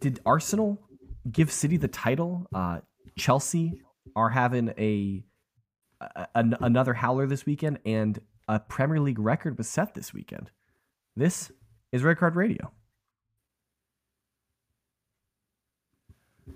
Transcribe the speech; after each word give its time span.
did 0.00 0.20
Arsenal 0.26 0.82
give 1.30 1.52
City 1.52 1.76
the 1.76 1.88
title? 1.88 2.46
Uh, 2.54 2.80
Chelsea 3.16 3.80
are 4.16 4.30
having 4.30 4.70
a, 4.78 5.22
a 6.00 6.26
an, 6.34 6.56
another 6.60 6.94
howler 6.94 7.26
this 7.26 7.46
weekend, 7.46 7.78
and 7.84 8.18
a 8.48 8.58
Premier 8.58 9.00
League 9.00 9.18
record 9.18 9.58
was 9.58 9.68
set 9.68 9.94
this 9.94 10.12
weekend. 10.12 10.50
This 11.14 11.52
is 11.92 12.02
Red 12.02 12.18
Card 12.18 12.34
Radio. 12.34 12.72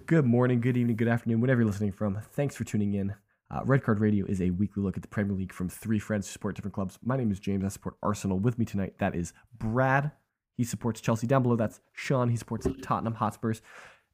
Good 0.06 0.24
morning, 0.24 0.60
good 0.60 0.76
evening, 0.76 0.96
good 0.96 1.08
afternoon, 1.08 1.40
whatever 1.40 1.60
you're 1.60 1.70
listening 1.70 1.92
from. 1.92 2.18
Thanks 2.32 2.56
for 2.56 2.64
tuning 2.64 2.94
in. 2.94 3.14
Uh, 3.50 3.60
Red 3.64 3.84
Card 3.84 4.00
Radio 4.00 4.26
is 4.26 4.40
a 4.40 4.50
weekly 4.50 4.82
look 4.82 4.96
at 4.96 5.02
the 5.02 5.08
Premier 5.08 5.36
League 5.36 5.52
from 5.52 5.68
three 5.68 5.98
friends 5.98 6.26
who 6.26 6.32
support 6.32 6.56
different 6.56 6.74
clubs. 6.74 6.98
My 7.04 7.16
name 7.16 7.30
is 7.30 7.38
James. 7.38 7.64
I 7.64 7.68
support 7.68 7.96
Arsenal. 8.02 8.38
With 8.38 8.58
me 8.58 8.64
tonight, 8.64 8.94
that 8.98 9.14
is 9.14 9.32
Brad. 9.56 10.10
He 10.56 10.64
supports 10.64 11.00
Chelsea. 11.00 11.26
Down 11.26 11.42
below, 11.42 11.56
that's 11.56 11.80
Sean. 11.92 12.28
He 12.28 12.36
supports 12.36 12.66
Tottenham 12.82 13.14
Hotspurs 13.14 13.60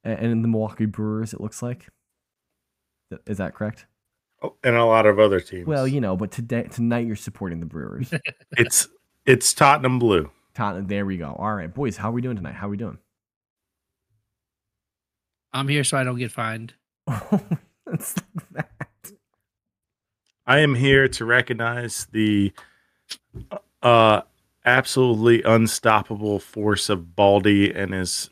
and 0.05 0.33
in 0.33 0.43
the 0.43 0.49
Milwaukee 0.49 0.87
Brewers, 0.87 1.33
it 1.33 1.41
looks 1.41 1.63
like. 1.63 1.89
Is 3.27 3.39
that 3.39 3.55
correct? 3.55 3.87
Oh, 4.43 4.55
and 4.65 4.77
a 4.77 4.85
lot 4.85 5.07
of 5.07 5.19
other 5.19 5.41
teams. 5.41 5.67
Well, 5.67 5.87
you 5.87 6.01
know, 6.01 6.17
but 6.17 6.31
today 6.31 6.63
tonight 6.65 7.07
you're 7.07 7.17
supporting 7.17 7.61
the 7.61 7.67
Brewers. 7.67 8.13
it's 8.57 8.89
it's 9.27 9.53
Tottenham 9.53 9.99
Blue. 9.99 10.31
Tottenham. 10.55 10.87
There 10.87 11.05
we 11.05 11.17
go. 11.17 11.37
All 11.39 11.55
right, 11.55 11.73
boys. 11.73 11.97
How 11.97 12.11
are 12.11 12.13
we 12.13 12.23
doing 12.23 12.37
tonight? 12.37 12.55
How 12.55 12.69
are 12.69 12.71
we 12.71 12.77
doing? 12.77 12.99
I'm 15.53 15.69
here 15.69 15.85
so 15.85 15.99
I 15.99 16.05
don't 16.05 16.19
get 16.19 16.31
fined. 16.31 16.75
it's 17.09 18.15
like 18.17 18.53
that. 18.53 18.71
I 20.47 20.61
am 20.61 20.75
here 20.75 21.09
to 21.09 21.25
recognize 21.25 22.07
the 22.13 22.53
uh, 23.83 24.23
absolutely 24.65 25.43
unstoppable 25.43 26.39
force 26.39 26.89
of 26.89 27.17
Baldy 27.17 27.73
and 27.73 27.93
his, 27.93 28.31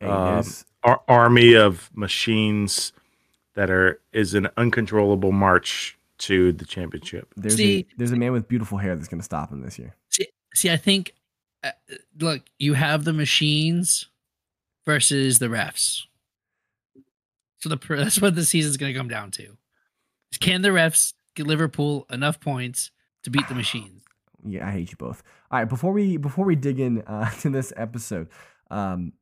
um, 0.00 0.44
ar- 0.82 1.02
army 1.08 1.54
of 1.54 1.90
machines 1.94 2.92
that 3.54 3.70
are 3.70 4.00
is 4.12 4.34
an 4.34 4.48
uncontrollable 4.56 5.32
march 5.32 5.98
to 6.18 6.52
the 6.52 6.64
championship. 6.64 7.32
There's 7.36 7.56
see, 7.56 7.80
a 7.80 7.86
there's 7.96 8.12
a 8.12 8.16
man 8.16 8.32
with 8.32 8.48
beautiful 8.48 8.78
hair 8.78 8.94
that's 8.94 9.08
going 9.08 9.20
to 9.20 9.24
stop 9.24 9.50
him 9.50 9.62
this 9.62 9.78
year. 9.78 9.94
See, 10.10 10.28
see 10.54 10.70
I 10.70 10.76
think 10.76 11.12
uh, 11.64 11.70
look, 12.18 12.42
you 12.58 12.74
have 12.74 13.04
the 13.04 13.12
machines 13.12 14.06
versus 14.84 15.38
the 15.38 15.46
refs. 15.46 16.02
So 17.58 17.68
the 17.68 17.78
that's 17.96 18.20
what 18.20 18.34
the 18.34 18.44
season's 18.44 18.76
going 18.76 18.92
to 18.92 18.98
come 18.98 19.08
down 19.08 19.30
to. 19.32 19.56
Can 20.40 20.62
the 20.62 20.68
refs 20.68 21.14
get 21.34 21.46
Liverpool 21.46 22.06
enough 22.10 22.40
points 22.40 22.90
to 23.22 23.30
beat 23.30 23.48
the 23.48 23.54
machines? 23.54 24.02
Yeah, 24.46 24.66
I 24.66 24.70
hate 24.70 24.90
you 24.90 24.96
both. 24.96 25.22
All 25.50 25.58
right, 25.58 25.68
before 25.68 25.92
we 25.92 26.16
before 26.16 26.44
we 26.44 26.56
dig 26.56 26.80
in 26.80 27.02
uh, 27.02 27.30
to 27.40 27.50
this 27.50 27.72
episode, 27.76 28.28
um, 28.70 29.12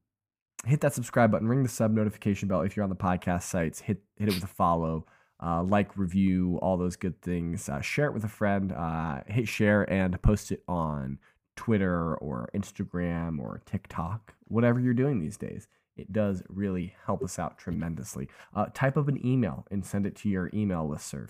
hit 0.66 0.80
that 0.80 0.94
subscribe 0.94 1.30
button, 1.30 1.48
ring 1.48 1.62
the 1.62 1.68
sub 1.68 1.92
notification 1.92 2.48
bell 2.48 2.62
if 2.62 2.76
you're 2.76 2.84
on 2.84 2.90
the 2.90 2.96
podcast 2.96 3.42
sites. 3.42 3.80
Hit 3.80 4.02
hit 4.16 4.28
it 4.28 4.34
with 4.34 4.44
a 4.44 4.48
follow, 4.48 5.06
uh, 5.42 5.62
like, 5.62 5.96
review, 5.96 6.58
all 6.62 6.76
those 6.76 6.96
good 6.96 7.20
things. 7.22 7.68
Uh, 7.68 7.80
share 7.80 8.06
it 8.06 8.14
with 8.14 8.24
a 8.24 8.28
friend. 8.28 8.72
Uh, 8.72 9.20
hit 9.26 9.48
share 9.48 9.90
and 9.90 10.20
post 10.22 10.52
it 10.52 10.62
on 10.68 11.18
Twitter 11.56 12.16
or 12.16 12.48
Instagram 12.54 13.38
or 13.38 13.62
TikTok, 13.66 14.34
whatever 14.48 14.80
you're 14.80 14.94
doing 14.94 15.20
these 15.20 15.36
days. 15.36 15.68
It 15.96 16.12
does 16.12 16.42
really 16.48 16.94
help 17.06 17.22
us 17.22 17.38
out 17.38 17.58
tremendously. 17.58 18.28
Uh, 18.54 18.66
type 18.74 18.96
up 18.96 19.08
an 19.08 19.24
email 19.24 19.64
and 19.70 19.84
send 19.86 20.06
it 20.06 20.16
to 20.16 20.28
your 20.28 20.50
email 20.52 20.88
listserv. 20.88 21.28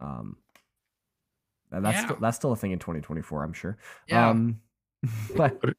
Um, 0.00 0.36
that's 1.80 1.96
yeah. 1.96 2.04
still, 2.04 2.16
that's 2.20 2.36
still 2.36 2.52
a 2.52 2.56
thing 2.56 2.72
in 2.72 2.78
2024, 2.78 3.44
I'm 3.44 3.52
sure. 3.52 3.78
Yeah. 4.08 4.28
Um, 4.28 4.60
but 5.36 5.60
put 5.60 5.70
it, 5.70 5.76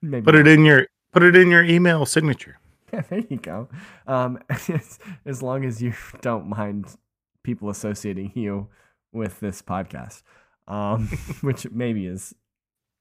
maybe 0.00 0.24
put 0.24 0.34
it 0.34 0.46
in 0.46 0.64
your 0.64 0.86
put 1.12 1.22
it 1.22 1.36
in 1.36 1.50
your 1.50 1.64
email 1.64 2.06
signature. 2.06 2.58
Yeah, 2.92 3.00
there 3.08 3.24
you 3.30 3.38
go. 3.38 3.70
Um, 4.06 4.38
as, 4.50 4.98
as 5.24 5.42
long 5.42 5.64
as 5.64 5.80
you 5.80 5.94
don't 6.20 6.46
mind 6.46 6.94
people 7.42 7.70
associating 7.70 8.32
you 8.34 8.68
with 9.12 9.40
this 9.40 9.62
podcast, 9.62 10.22
um, 10.68 11.08
which 11.40 11.70
maybe 11.70 12.04
is 12.06 12.34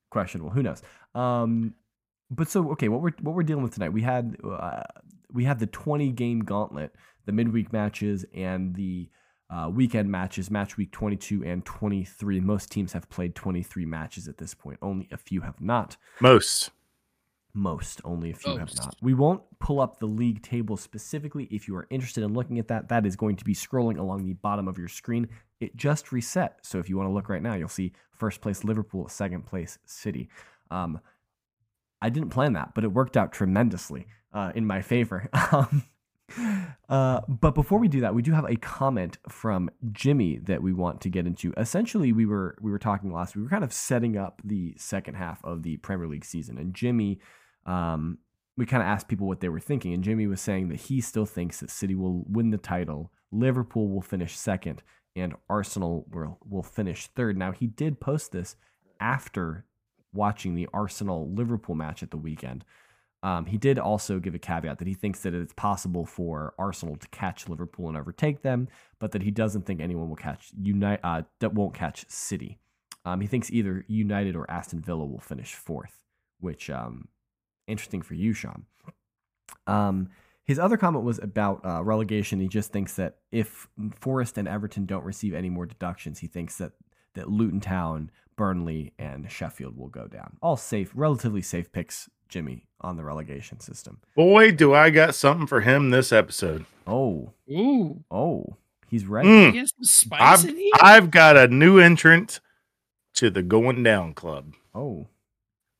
questionable. 0.09 0.51
Who 0.51 0.63
knows? 0.63 0.81
Um, 1.13 1.73
but 2.29 2.47
so 2.47 2.71
okay, 2.71 2.87
what 2.87 3.01
we're 3.01 3.11
what 3.19 3.35
we're 3.35 3.43
dealing 3.43 3.63
with 3.63 3.73
tonight, 3.73 3.91
we 3.91 4.01
had 4.01 4.37
uh, 4.49 4.83
we 5.33 5.43
had 5.43 5.59
the 5.59 5.67
20 5.67 6.11
game 6.11 6.39
gauntlet, 6.39 6.95
the 7.25 7.33
midweek 7.33 7.73
matches, 7.73 8.25
and 8.33 8.73
the 8.75 9.09
uh, 9.51 9.69
weekend 9.69 10.09
matches, 10.09 10.49
match 10.49 10.77
week 10.77 10.91
22 10.91 11.43
and 11.43 11.65
23. 11.65 12.39
Most 12.39 12.71
teams 12.71 12.93
have 12.93 13.09
played 13.09 13.35
23 13.35 13.85
matches 13.85 14.27
at 14.27 14.37
this 14.37 14.53
point. 14.53 14.79
Only 14.81 15.09
a 15.11 15.17
few 15.17 15.41
have 15.41 15.59
not. 15.59 15.97
Most. 16.21 16.69
Most. 17.53 17.99
Only 18.05 18.31
a 18.31 18.33
few 18.33 18.57
Most. 18.57 18.77
have 18.77 18.85
not. 18.85 18.95
We 19.01 19.13
won't 19.13 19.41
pull 19.59 19.81
up 19.81 19.99
the 19.99 20.05
league 20.05 20.41
table 20.41 20.77
specifically. 20.77 21.49
If 21.51 21.67
you 21.67 21.75
are 21.75 21.85
interested 21.89 22.23
in 22.23 22.33
looking 22.33 22.59
at 22.59 22.69
that, 22.69 22.87
that 22.89 23.05
is 23.05 23.17
going 23.17 23.35
to 23.35 23.43
be 23.43 23.53
scrolling 23.53 23.97
along 23.97 24.25
the 24.25 24.33
bottom 24.33 24.69
of 24.69 24.77
your 24.77 24.87
screen. 24.87 25.27
It 25.59 25.75
just 25.75 26.13
reset. 26.13 26.59
So 26.61 26.79
if 26.79 26.87
you 26.87 26.95
want 26.95 27.09
to 27.09 27.13
look 27.13 27.27
right 27.27 27.41
now, 27.41 27.55
you'll 27.55 27.67
see 27.67 27.91
first 28.13 28.39
place 28.39 28.63
Liverpool, 28.63 29.09
second 29.09 29.45
place 29.45 29.79
City. 29.85 30.29
Um, 30.69 31.01
I 32.01 32.09
didn't 32.09 32.29
plan 32.29 32.53
that, 32.53 32.73
but 32.73 32.85
it 32.85 32.93
worked 32.93 33.17
out 33.17 33.33
tremendously 33.33 34.07
uh, 34.33 34.53
in 34.55 34.65
my 34.65 34.81
favor. 34.81 35.29
Uh, 36.91 37.21
but 37.29 37.55
before 37.55 37.79
we 37.79 37.87
do 37.87 38.01
that, 38.01 38.13
we 38.13 38.21
do 38.21 38.33
have 38.33 38.43
a 38.43 38.57
comment 38.57 39.17
from 39.29 39.71
Jimmy 39.93 40.39
that 40.39 40.61
we 40.61 40.73
want 40.73 40.99
to 40.99 41.09
get 41.09 41.25
into. 41.25 41.53
Essentially, 41.55 42.11
we 42.11 42.25
were 42.25 42.57
we 42.59 42.69
were 42.69 42.77
talking 42.77 43.13
last. 43.13 43.33
We 43.33 43.41
were 43.41 43.47
kind 43.47 43.63
of 43.63 43.71
setting 43.71 44.17
up 44.17 44.41
the 44.43 44.73
second 44.77 45.13
half 45.13 45.43
of 45.45 45.63
the 45.63 45.77
Premier 45.77 46.07
League 46.07 46.25
season, 46.25 46.57
and 46.57 46.73
Jimmy, 46.73 47.19
um, 47.65 48.17
we 48.57 48.65
kind 48.65 48.83
of 48.83 48.87
asked 48.87 49.07
people 49.07 49.25
what 49.25 49.39
they 49.39 49.47
were 49.47 49.61
thinking, 49.61 49.93
and 49.93 50.03
Jimmy 50.03 50.27
was 50.27 50.41
saying 50.41 50.67
that 50.67 50.81
he 50.81 50.99
still 50.99 51.25
thinks 51.25 51.61
that 51.61 51.69
City 51.69 51.95
will 51.95 52.25
win 52.27 52.49
the 52.49 52.57
title, 52.57 53.09
Liverpool 53.31 53.87
will 53.87 54.01
finish 54.01 54.37
second, 54.37 54.83
and 55.15 55.33
Arsenal 55.49 56.05
will 56.11 56.39
will 56.45 56.61
finish 56.61 57.07
third. 57.07 57.37
Now 57.37 57.53
he 57.53 57.67
did 57.67 58.01
post 58.01 58.33
this 58.33 58.57
after 58.99 59.63
watching 60.11 60.55
the 60.55 60.67
Arsenal 60.73 61.31
Liverpool 61.33 61.75
match 61.75 62.03
at 62.03 62.11
the 62.11 62.17
weekend. 62.17 62.65
Um, 63.23 63.45
he 63.45 63.57
did 63.57 63.77
also 63.77 64.19
give 64.19 64.33
a 64.33 64.39
caveat 64.39 64.79
that 64.79 64.87
he 64.87 64.95
thinks 64.95 65.21
that 65.21 65.33
it's 65.33 65.53
possible 65.53 66.05
for 66.05 66.55
Arsenal 66.57 66.95
to 66.95 67.07
catch 67.09 67.47
Liverpool 67.47 67.87
and 67.87 67.97
overtake 67.97 68.41
them, 68.41 68.67
but 68.99 69.11
that 69.11 69.21
he 69.21 69.29
doesn't 69.29 69.65
think 69.65 69.79
anyone 69.79 70.09
will 70.09 70.15
catch 70.15 70.51
United 70.59 71.01
uh, 71.03 71.21
that 71.39 71.53
won't 71.53 71.75
catch 71.75 72.05
City. 72.09 72.57
Um, 73.05 73.21
he 73.21 73.27
thinks 73.27 73.51
either 73.51 73.85
United 73.87 74.35
or 74.35 74.49
Aston 74.49 74.81
Villa 74.81 75.05
will 75.05 75.19
finish 75.19 75.53
fourth, 75.53 75.99
which 76.39 76.69
um, 76.69 77.07
interesting 77.67 78.01
for 78.01 78.15
you, 78.15 78.33
Sean. 78.33 78.65
Um, 79.67 80.09
his 80.43 80.57
other 80.57 80.77
comment 80.77 81.03
was 81.03 81.19
about 81.19 81.63
uh, 81.63 81.83
relegation. 81.83 82.39
He 82.39 82.47
just 82.47 82.71
thinks 82.71 82.95
that 82.95 83.17
if 83.31 83.67
Forest 83.99 84.37
and 84.37 84.47
Everton 84.47 84.85
don't 84.85 85.05
receive 85.05 85.33
any 85.33 85.49
more 85.49 85.67
deductions, 85.67 86.19
he 86.19 86.27
thinks 86.27 86.57
that 86.57 86.71
that 87.13 87.29
Luton 87.29 87.59
Town, 87.59 88.09
Burnley, 88.37 88.93
and 88.97 89.29
Sheffield 89.29 89.77
will 89.77 89.89
go 89.89 90.07
down. 90.07 90.37
All 90.41 90.57
safe, 90.57 90.91
relatively 90.95 91.41
safe 91.41 91.71
picks 91.71 92.09
Jimmy 92.31 92.65
on 92.79 92.97
the 92.97 93.03
relegation 93.03 93.59
system. 93.59 93.99
Boy, 94.15 94.51
do 94.51 94.73
I 94.73 94.89
got 94.89 95.13
something 95.13 95.45
for 95.45 95.61
him 95.61 95.91
this 95.91 96.11
episode. 96.11 96.65
Oh. 96.87 97.33
Ooh. 97.51 98.03
Oh. 98.09 98.57
He's 98.89 99.05
ready. 99.05 99.29
Mm. 99.29 100.11
I've, 100.11 100.53
I've 100.81 101.11
got 101.11 101.37
a 101.37 101.47
new 101.47 101.77
entrant 101.77 102.39
to 103.15 103.29
the 103.29 103.43
going 103.43 103.83
down 103.83 104.13
club. 104.13 104.53
Oh. 104.73 105.07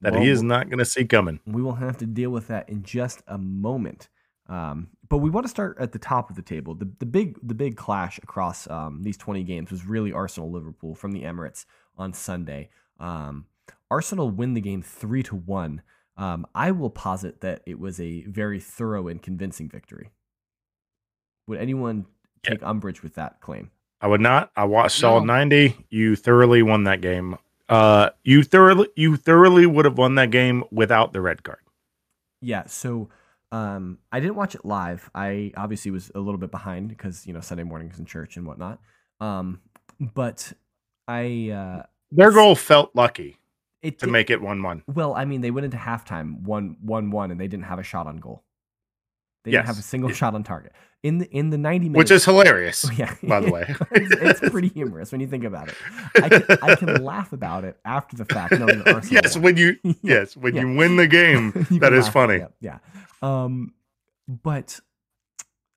That 0.01 0.13
well, 0.13 0.21
he 0.21 0.29
is 0.29 0.43
not 0.43 0.69
going 0.69 0.79
to 0.79 0.85
see 0.85 1.05
coming. 1.05 1.39
We 1.45 1.61
will 1.61 1.75
have 1.75 1.97
to 1.97 2.05
deal 2.05 2.31
with 2.31 2.47
that 2.47 2.69
in 2.69 2.83
just 2.83 3.21
a 3.27 3.37
moment. 3.37 4.09
Um, 4.47 4.89
but 5.07 5.19
we 5.19 5.29
want 5.29 5.45
to 5.45 5.49
start 5.49 5.77
at 5.79 5.91
the 5.91 5.99
top 5.99 6.29
of 6.29 6.35
the 6.35 6.41
table. 6.41 6.75
The, 6.75 6.89
the 6.99 7.05
big 7.05 7.37
the 7.43 7.53
big 7.53 7.77
clash 7.77 8.17
across 8.17 8.69
um, 8.69 9.03
these 9.03 9.17
20 9.17 9.43
games 9.43 9.71
was 9.71 9.85
really 9.85 10.11
Arsenal 10.11 10.51
Liverpool 10.51 10.95
from 10.95 11.11
the 11.11 11.23
Emirates 11.23 11.65
on 11.97 12.13
Sunday. 12.13 12.69
Um, 12.99 13.45
Arsenal 13.89 14.29
win 14.29 14.53
the 14.53 14.61
game 14.61 14.81
three 14.81 15.23
to 15.23 15.35
one. 15.35 15.81
Um, 16.21 16.45
I 16.53 16.69
will 16.69 16.91
posit 16.91 17.41
that 17.41 17.63
it 17.65 17.79
was 17.79 17.99
a 17.99 18.21
very 18.25 18.59
thorough 18.59 19.07
and 19.07 19.19
convincing 19.19 19.67
victory. 19.67 20.11
Would 21.47 21.57
anyone 21.57 22.05
take 22.43 22.61
yeah. 22.61 22.69
umbrage 22.69 23.01
with 23.01 23.15
that 23.15 23.41
claim? 23.41 23.71
I 24.01 24.07
would 24.07 24.21
not. 24.21 24.51
I 24.55 24.65
watched 24.65 25.01
no. 25.01 25.13
all 25.13 25.25
90. 25.25 25.75
You 25.89 26.15
thoroughly 26.15 26.61
won 26.61 26.83
that 26.83 27.01
game. 27.01 27.39
Uh, 27.67 28.11
you 28.23 28.43
thoroughly 28.43 28.87
you 28.95 29.17
thoroughly 29.17 29.65
would 29.65 29.85
have 29.85 29.97
won 29.97 30.13
that 30.15 30.29
game 30.29 30.63
without 30.69 31.11
the 31.11 31.21
red 31.21 31.41
card. 31.41 31.57
Yeah. 32.39 32.65
So 32.67 33.09
um, 33.51 33.97
I 34.11 34.19
didn't 34.19 34.35
watch 34.35 34.53
it 34.53 34.63
live. 34.63 35.09
I 35.15 35.53
obviously 35.57 35.89
was 35.89 36.11
a 36.13 36.19
little 36.19 36.37
bit 36.37 36.51
behind 36.51 36.89
because 36.89 37.25
you 37.25 37.33
know 37.33 37.41
Sunday 37.41 37.63
mornings 37.63 37.97
in 37.97 38.05
church 38.05 38.37
and 38.37 38.45
whatnot. 38.45 38.79
Um, 39.19 39.61
but 39.99 40.53
I 41.07 41.49
uh, 41.49 41.83
their 42.11 42.31
goal 42.31 42.55
felt 42.55 42.91
lucky 42.93 43.37
it 43.81 43.99
to 43.99 44.05
did, 44.05 44.11
make 44.11 44.29
it 44.29 44.41
one 44.41 44.61
one. 44.61 44.83
Well, 44.87 45.13
I 45.13 45.25
mean, 45.25 45.41
they 45.41 45.51
went 45.51 45.65
into 45.65 45.77
halftime 45.77 46.41
one 46.41 46.77
one 46.81 47.11
one, 47.11 47.31
and 47.31 47.39
they 47.39 47.47
didn't 47.47 47.65
have 47.65 47.79
a 47.79 47.83
shot 47.83 48.07
on 48.07 48.17
goal. 48.17 48.43
They 49.43 49.51
yes. 49.51 49.59
didn't 49.59 49.67
have 49.67 49.79
a 49.79 49.81
single 49.81 50.11
shot 50.11 50.35
on 50.35 50.43
target 50.43 50.71
in 51.01 51.17
the 51.17 51.29
in 51.35 51.49
the 51.49 51.57
ninety 51.57 51.89
minutes, 51.89 52.11
which 52.11 52.15
is 52.15 52.25
hilarious. 52.25 52.85
Yeah, 52.97 53.15
by 53.23 53.39
the 53.39 53.49
way, 53.49 53.65
it's, 53.91 54.41
it's, 54.41 54.51
pretty 54.51 54.67
humorous 54.67 55.11
when 55.11 55.19
you 55.19 55.27
think 55.27 55.43
about 55.43 55.69
it. 55.69 55.75
I 56.15 56.29
can, 56.29 56.57
I 56.61 56.75
can 56.75 57.03
laugh 57.03 57.33
about 57.33 57.63
it 57.63 57.77
after 57.83 58.15
the 58.15 58.25
fact. 58.25 58.53
yes, 59.11 59.35
when 59.35 59.57
you 59.57 59.77
yes 60.03 60.37
when 60.37 60.55
yeah. 60.55 60.61
you 60.61 60.75
win 60.75 60.97
the 60.97 61.07
game, 61.07 61.65
that 61.79 61.93
is 61.93 62.07
funny. 62.07 62.45
Yeah, 62.59 62.79
Um, 63.23 63.73
but 64.27 64.79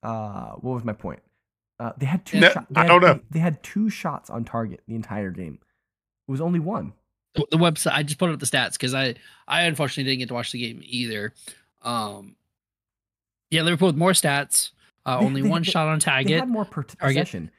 uh, 0.03 0.51
what 0.53 0.75
was 0.75 0.83
my 0.83 0.93
point? 0.93 1.21
Uh, 1.79 1.91
they 1.97 2.05
had 2.05 2.23
two. 2.25 2.39
No, 2.39 2.51
shot- 2.51 2.67
I 2.75 2.83
they 2.83 2.87
don't 2.87 3.01
know. 3.01 3.13
They, 3.15 3.21
they 3.31 3.39
had 3.39 3.63
two 3.63 3.89
shots 3.89 4.29
on 4.29 4.45
target 4.45 4.81
the 4.87 4.95
entire 4.95 5.31
game. 5.31 5.59
It 6.27 6.31
was 6.31 6.41
only 6.41 6.59
one. 6.59 6.93
The 7.35 7.45
the 7.51 7.57
website 7.57 7.91
i 7.93 8.03
just 8.03 8.17
put 8.17 8.29
up 8.29 8.39
the 8.39 8.45
stats 8.45 8.73
because 8.73 8.93
i 8.93 9.13
i 9.47 9.61
unfortunately 9.63 10.03
didn't 10.09 10.19
get 10.19 10.27
to 10.29 10.33
watch 10.33 10.51
the 10.51 10.59
game 10.59 10.79
either 10.83 11.33
um 11.83 12.35
yeah 13.51 13.61
liverpool 13.61 13.87
with 13.87 13.95
more 13.97 14.11
stats 14.11 14.71
uh, 15.05 15.19
They- 15.19 15.25
only 15.25 15.41
they- 15.41 15.49
one 15.49 15.61
they- 15.61 15.69
shot 15.71 15.87
on 15.87 15.99
They 15.99 16.05
target 16.05 16.39
had 16.39 16.49
more 16.49 16.65
per- 16.65 16.83
possession. 16.83 17.51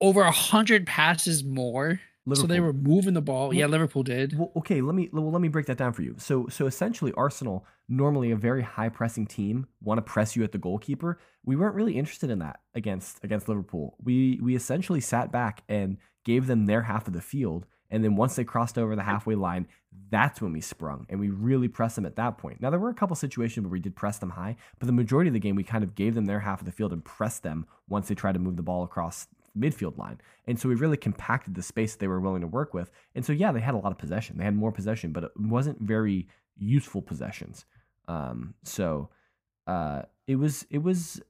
over 0.00 0.22
a 0.22 0.30
hundred 0.30 0.86
passes 0.86 1.42
more 1.44 2.00
so 2.34 2.46
they 2.46 2.60
were 2.60 2.72
moving 2.72 3.14
the 3.14 3.20
ball 3.22 3.48
Well- 3.48 3.56
yeah 3.56 3.66
liverpool 3.66 4.02
did 4.04 4.38
Well, 4.38 4.52
okay, 4.56 4.80
let 4.80 4.94
me 4.94 5.08
well, 5.12 5.30
let 5.32 5.40
me 5.40 5.48
break 5.48 5.66
that 5.66 5.76
down 5.76 5.92
for 5.92 6.02
you. 6.02 6.14
So 6.18 6.46
so 6.48 6.66
essentially 6.66 7.12
Arsenal, 7.16 7.66
normally 7.88 8.30
a 8.30 8.36
very 8.36 8.62
high 8.62 8.90
pressing 8.90 9.26
team, 9.26 9.66
want 9.80 9.98
to 9.98 10.02
press 10.02 10.36
you 10.36 10.44
at 10.44 10.52
the 10.52 10.58
goalkeeper. 10.58 11.18
We 11.44 11.56
weren't 11.56 11.74
really 11.74 11.98
interested 11.98 12.30
in 12.30 12.38
that 12.38 12.60
against 12.74 13.18
against 13.24 13.48
Liverpool. 13.48 13.96
We 14.00 14.38
we 14.40 14.54
essentially 14.54 15.00
sat 15.00 15.32
back 15.32 15.64
and 15.68 15.96
gave 16.24 16.46
them 16.46 16.66
their 16.66 16.82
half 16.82 17.08
of 17.08 17.12
the 17.12 17.20
field, 17.20 17.66
and 17.92 18.02
then 18.02 18.16
once 18.16 18.34
they 18.34 18.42
crossed 18.42 18.78
over 18.78 18.96
the 18.96 19.02
halfway 19.02 19.36
line, 19.36 19.68
that's 20.10 20.40
when 20.40 20.52
we 20.52 20.60
sprung 20.60 21.06
and 21.08 21.20
we 21.20 21.28
really 21.30 21.68
pressed 21.68 21.96
them 21.96 22.06
at 22.06 22.16
that 22.16 22.38
point. 22.38 22.60
Now 22.60 22.70
there 22.70 22.80
were 22.80 22.88
a 22.88 22.94
couple 22.94 23.14
situations 23.14 23.64
where 23.64 23.70
we 23.70 23.78
did 23.78 23.94
press 23.94 24.18
them 24.18 24.30
high, 24.30 24.56
but 24.78 24.86
the 24.86 24.92
majority 24.92 25.28
of 25.28 25.34
the 25.34 25.40
game 25.40 25.54
we 25.54 25.62
kind 25.62 25.84
of 25.84 25.94
gave 25.94 26.14
them 26.14 26.24
their 26.24 26.40
half 26.40 26.60
of 26.60 26.66
the 26.66 26.72
field 26.72 26.92
and 26.92 27.04
pressed 27.04 27.42
them 27.42 27.66
once 27.88 28.08
they 28.08 28.14
tried 28.14 28.32
to 28.32 28.38
move 28.38 28.56
the 28.56 28.62
ball 28.62 28.82
across 28.82 29.28
midfield 29.56 29.98
line. 29.98 30.20
And 30.46 30.58
so 30.58 30.68
we 30.68 30.74
really 30.74 30.96
compacted 30.96 31.54
the 31.54 31.62
space 31.62 31.92
that 31.92 32.00
they 32.00 32.08
were 32.08 32.20
willing 32.20 32.40
to 32.40 32.46
work 32.46 32.72
with. 32.74 32.90
And 33.14 33.24
so 33.24 33.32
yeah, 33.32 33.52
they 33.52 33.60
had 33.60 33.74
a 33.74 33.78
lot 33.78 33.92
of 33.92 33.98
possession. 33.98 34.38
They 34.38 34.44
had 34.44 34.56
more 34.56 34.72
possession, 34.72 35.12
but 35.12 35.24
it 35.24 35.32
wasn't 35.38 35.80
very 35.80 36.28
useful 36.56 37.02
possessions. 37.02 37.66
Um, 38.08 38.54
so 38.64 39.10
uh, 39.66 40.02
it 40.26 40.36
was 40.36 40.66
it 40.70 40.82
was 40.82 41.20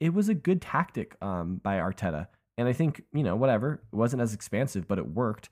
it 0.00 0.12
was 0.12 0.28
a 0.28 0.34
good 0.34 0.60
tactic 0.60 1.16
um, 1.22 1.60
by 1.62 1.76
Arteta. 1.76 2.26
And 2.56 2.66
I 2.66 2.72
think 2.72 3.02
you 3.12 3.22
know 3.22 3.36
whatever 3.36 3.80
it 3.92 3.96
wasn't 3.96 4.22
as 4.22 4.34
expansive, 4.34 4.88
but 4.88 4.98
it 4.98 5.06
worked. 5.06 5.48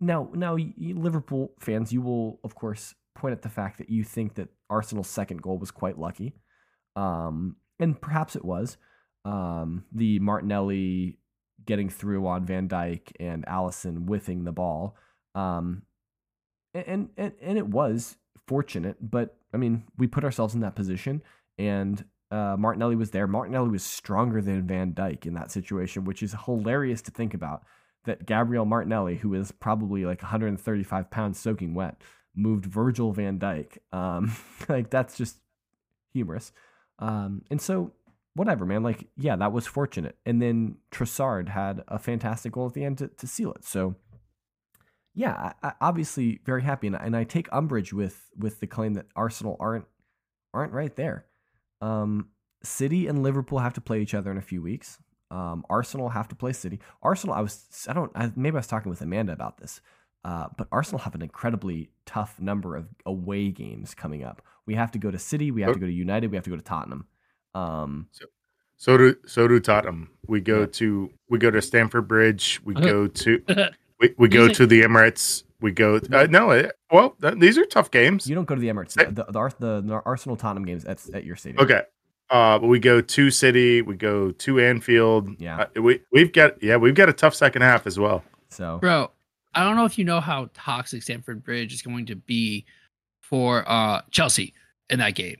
Now 0.00 0.30
now 0.32 0.56
Liverpool 0.78 1.52
fans, 1.58 1.92
you 1.92 2.00
will 2.00 2.40
of 2.44 2.54
course 2.54 2.94
point 3.14 3.32
at 3.32 3.42
the 3.42 3.48
fact 3.48 3.78
that 3.78 3.90
you 3.90 4.04
think 4.04 4.34
that 4.34 4.48
Arsenal's 4.70 5.08
second 5.08 5.42
goal 5.42 5.58
was 5.58 5.70
quite 5.70 5.98
lucky, 5.98 6.34
um, 6.96 7.56
and 7.78 8.00
perhaps 8.00 8.36
it 8.36 8.44
was. 8.44 8.76
Um, 9.24 9.84
the 9.92 10.18
Martinelli 10.20 11.18
getting 11.66 11.90
through 11.90 12.26
on 12.26 12.46
Van 12.46 12.68
Dijk 12.68 13.12
and 13.20 13.44
Alisson 13.46 14.06
whiffing 14.06 14.44
the 14.44 14.52
ball. 14.52 14.96
Um, 15.34 15.82
and, 16.74 17.10
and 17.16 17.32
and 17.40 17.58
it 17.58 17.66
was 17.66 18.16
fortunate, 18.46 18.96
but 19.00 19.36
I 19.52 19.56
mean, 19.56 19.84
we 19.96 20.06
put 20.06 20.24
ourselves 20.24 20.54
in 20.54 20.60
that 20.60 20.76
position, 20.76 21.22
and 21.58 22.04
uh, 22.30 22.56
Martinelli 22.58 22.96
was 22.96 23.10
there. 23.10 23.26
Martinelli 23.26 23.70
was 23.70 23.82
stronger 23.82 24.42
than 24.42 24.66
Van 24.66 24.92
Dijk 24.92 25.26
in 25.26 25.34
that 25.34 25.50
situation, 25.50 26.04
which 26.04 26.22
is 26.22 26.34
hilarious 26.44 27.02
to 27.02 27.10
think 27.10 27.34
about. 27.34 27.62
That 28.04 28.26
Gabriel 28.26 28.64
Martinelli, 28.64 29.16
who 29.16 29.34
is 29.34 29.52
probably 29.52 30.06
like 30.06 30.22
135 30.22 31.10
pounds 31.10 31.38
soaking 31.38 31.74
wet, 31.74 32.00
moved 32.34 32.64
Virgil 32.64 33.12
Van 33.12 33.38
Dijk. 33.38 33.78
Um, 33.92 34.34
like 34.68 34.90
that's 34.90 35.16
just 35.16 35.38
humorous. 36.12 36.52
Um, 36.98 37.42
and 37.50 37.60
so 37.60 37.92
whatever, 38.38 38.64
man. 38.64 38.82
Like, 38.82 39.08
yeah, 39.16 39.36
that 39.36 39.52
was 39.52 39.66
fortunate. 39.66 40.16
And 40.24 40.40
then 40.40 40.76
Trossard 40.90 41.48
had 41.48 41.82
a 41.88 41.98
fantastic 41.98 42.52
goal 42.52 42.66
at 42.66 42.74
the 42.74 42.84
end 42.84 42.98
to, 42.98 43.08
to 43.08 43.26
seal 43.26 43.52
it. 43.52 43.64
So, 43.64 43.96
yeah, 45.14 45.52
I, 45.62 45.68
I 45.68 45.72
obviously 45.80 46.40
very 46.46 46.62
happy, 46.62 46.86
and, 46.86 46.96
and 46.96 47.16
I 47.16 47.24
take 47.24 47.48
umbrage 47.52 47.92
with 47.92 48.30
with 48.36 48.60
the 48.60 48.68
claim 48.68 48.94
that 48.94 49.06
Arsenal 49.16 49.56
aren't 49.58 49.86
aren't 50.54 50.72
right 50.72 50.94
there. 50.94 51.26
Um, 51.80 52.28
City 52.62 53.06
and 53.06 53.22
Liverpool 53.22 53.58
have 53.58 53.74
to 53.74 53.80
play 53.80 54.00
each 54.00 54.14
other 54.14 54.30
in 54.30 54.38
a 54.38 54.42
few 54.42 54.62
weeks. 54.62 54.98
Um, 55.30 55.64
Arsenal 55.68 56.08
have 56.08 56.28
to 56.28 56.34
play 56.34 56.52
City. 56.52 56.80
Arsenal, 57.02 57.34
I 57.34 57.40
was 57.42 57.66
I 57.88 57.92
don't 57.92 58.10
I, 58.14 58.32
maybe 58.34 58.56
I 58.56 58.60
was 58.60 58.66
talking 58.66 58.88
with 58.90 59.00
Amanda 59.02 59.32
about 59.32 59.58
this, 59.58 59.80
uh, 60.24 60.46
but 60.56 60.68
Arsenal 60.72 61.00
have 61.00 61.14
an 61.14 61.22
incredibly 61.22 61.90
tough 62.06 62.40
number 62.40 62.76
of 62.76 62.86
away 63.04 63.50
games 63.50 63.94
coming 63.94 64.24
up. 64.24 64.40
We 64.66 64.74
have 64.74 64.90
to 64.92 64.98
go 64.98 65.10
to 65.10 65.18
City. 65.18 65.50
We 65.50 65.62
have 65.62 65.74
to 65.74 65.78
go 65.80 65.86
to 65.86 65.92
United. 65.92 66.30
We 66.30 66.36
have 66.36 66.44
to 66.44 66.50
go 66.50 66.56
to 66.56 66.62
Tottenham. 66.62 67.06
Um, 67.54 68.08
So 68.76 68.96
do 68.96 69.16
so 69.26 69.48
do 69.48 69.60
Tottenham. 69.60 70.10
We 70.26 70.40
go 70.40 70.60
Yeah. 70.60 70.66
to 70.66 71.10
we 71.28 71.38
go 71.38 71.50
to 71.50 71.60
Stamford 71.60 72.06
Bridge. 72.08 72.60
We 72.64 72.74
Uh, 72.76 72.80
go 72.80 73.06
to 73.06 73.42
we, 74.00 74.14
we 74.16 74.28
go 74.28 74.48
to 74.48 74.66
the 74.66 74.82
Emirates. 74.82 75.42
We 75.60 75.72
go. 75.72 75.96
Uh, 76.12 76.26
no, 76.30 76.70
well, 76.92 77.16
th- 77.20 77.34
these 77.34 77.58
are 77.58 77.64
tough 77.64 77.90
games. 77.90 78.28
You 78.28 78.36
don't 78.36 78.44
go 78.46 78.54
to 78.54 78.60
the 78.60 78.68
Emirates. 78.68 78.94
Hey. 78.96 79.10
The, 79.10 79.24
the, 79.24 79.54
the, 79.58 79.80
the 79.84 80.02
Arsenal 80.06 80.36
Tottenham 80.36 80.64
games 80.64 80.84
at, 80.84 81.04
at 81.12 81.24
your 81.24 81.34
stadium. 81.34 81.64
Okay. 81.64 81.82
Uh, 82.30 82.58
but 82.58 82.66
we 82.66 82.78
go 82.78 83.00
to 83.00 83.30
City. 83.30 83.80
We 83.82 83.96
go 83.96 84.30
to 84.32 84.60
Anfield. 84.60 85.28
Yeah. 85.40 85.66
Uh, 85.76 85.82
we 85.82 86.00
we've 86.12 86.32
got 86.32 86.62
yeah 86.62 86.76
we've 86.76 86.94
got 86.94 87.08
a 87.08 87.12
tough 87.12 87.34
second 87.34 87.62
half 87.62 87.86
as 87.86 87.98
well. 87.98 88.22
So 88.50 88.78
bro 88.78 89.10
i 89.54 89.64
don't 89.64 89.76
know 89.76 89.86
if 89.86 89.96
you 89.98 90.04
know 90.04 90.20
how 90.20 90.50
toxic 90.52 91.02
stamford 91.02 91.42
bridge 91.42 91.72
is 91.72 91.80
going 91.80 92.04
to 92.04 92.14
be 92.14 92.66
for 93.22 93.64
uh 93.66 94.02
chelsea 94.10 94.52
in 94.90 94.98
that 94.98 95.14
game 95.14 95.38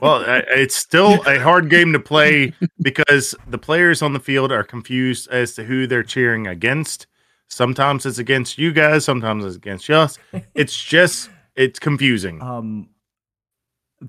Well, 0.00 0.16
uh, 0.16 0.42
it's 0.48 0.74
still 0.76 1.22
a 1.26 1.38
hard 1.40 1.70
game 1.70 1.92
to 1.94 1.98
play 1.98 2.52
because 2.82 3.34
the 3.48 3.56
players 3.58 4.02
on 4.02 4.12
the 4.12 4.20
field 4.20 4.52
are 4.52 4.62
confused 4.62 5.28
as 5.30 5.54
to 5.54 5.64
who 5.64 5.86
they're 5.86 6.02
cheering 6.02 6.46
against. 6.46 7.06
Sometimes 7.48 8.04
it's 8.04 8.18
against 8.18 8.58
you 8.58 8.70
guys. 8.70 9.04
Sometimes 9.06 9.46
it's 9.46 9.56
against 9.56 9.88
us. 9.88 10.18
It's 10.54 10.76
just 10.76 11.30
it's 11.56 11.78
confusing. 11.78 12.40
um, 12.42 12.90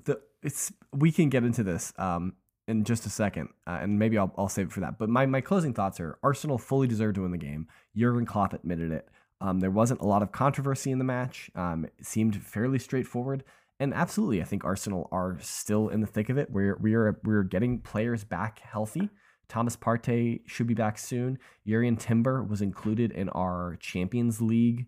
the 0.04 0.20
it's 0.42 0.70
we 0.94 1.12
can 1.12 1.28
get 1.28 1.44
into 1.44 1.62
this 1.62 1.92
um 1.98 2.34
in 2.66 2.84
just 2.84 3.04
a 3.04 3.10
second, 3.10 3.48
uh, 3.66 3.78
and 3.82 3.98
maybe 3.98 4.16
I'll 4.16 4.32
I'll 4.38 4.48
save 4.48 4.66
it 4.68 4.72
for 4.72 4.80
that. 4.80 4.98
But 4.98 5.08
my 5.08 5.26
my 5.26 5.40
closing 5.40 5.74
thoughts 5.74 6.00
are 6.00 6.18
Arsenal 6.22 6.58
fully 6.58 6.86
deserved 6.88 7.16
to 7.16 7.22
win 7.22 7.30
the 7.30 7.38
game. 7.38 7.68
Jurgen 7.96 8.26
Klopp 8.26 8.54
admitted 8.54 8.90
it. 8.90 9.08
Um, 9.40 9.60
there 9.60 9.70
wasn't 9.70 10.00
a 10.00 10.06
lot 10.06 10.22
of 10.22 10.32
controversy 10.32 10.90
in 10.90 10.98
the 10.98 11.04
match. 11.04 11.50
Um, 11.54 11.84
it 11.84 12.06
seemed 12.06 12.42
fairly 12.42 12.78
straightforward. 12.78 13.44
And 13.80 13.92
absolutely, 13.92 14.40
I 14.40 14.44
think 14.44 14.64
Arsenal 14.64 15.08
are 15.10 15.36
still 15.40 15.88
in 15.88 16.00
the 16.00 16.06
thick 16.06 16.30
of 16.30 16.38
it. 16.38 16.50
We're 16.50 16.76
we're 16.80 17.20
we're 17.24 17.42
getting 17.42 17.80
players 17.80 18.24
back 18.24 18.60
healthy. 18.60 19.10
Thomas 19.48 19.76
Partey 19.76 20.40
should 20.46 20.66
be 20.66 20.74
back 20.74 20.96
soon. 20.96 21.38
Jurrien 21.66 21.98
Timber 21.98 22.42
was 22.42 22.62
included 22.62 23.12
in 23.12 23.28
our 23.30 23.76
Champions 23.80 24.40
League 24.40 24.86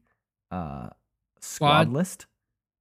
uh, 0.50 0.88
squad 1.40 1.88
Squad. 1.88 1.92
list. 1.92 2.26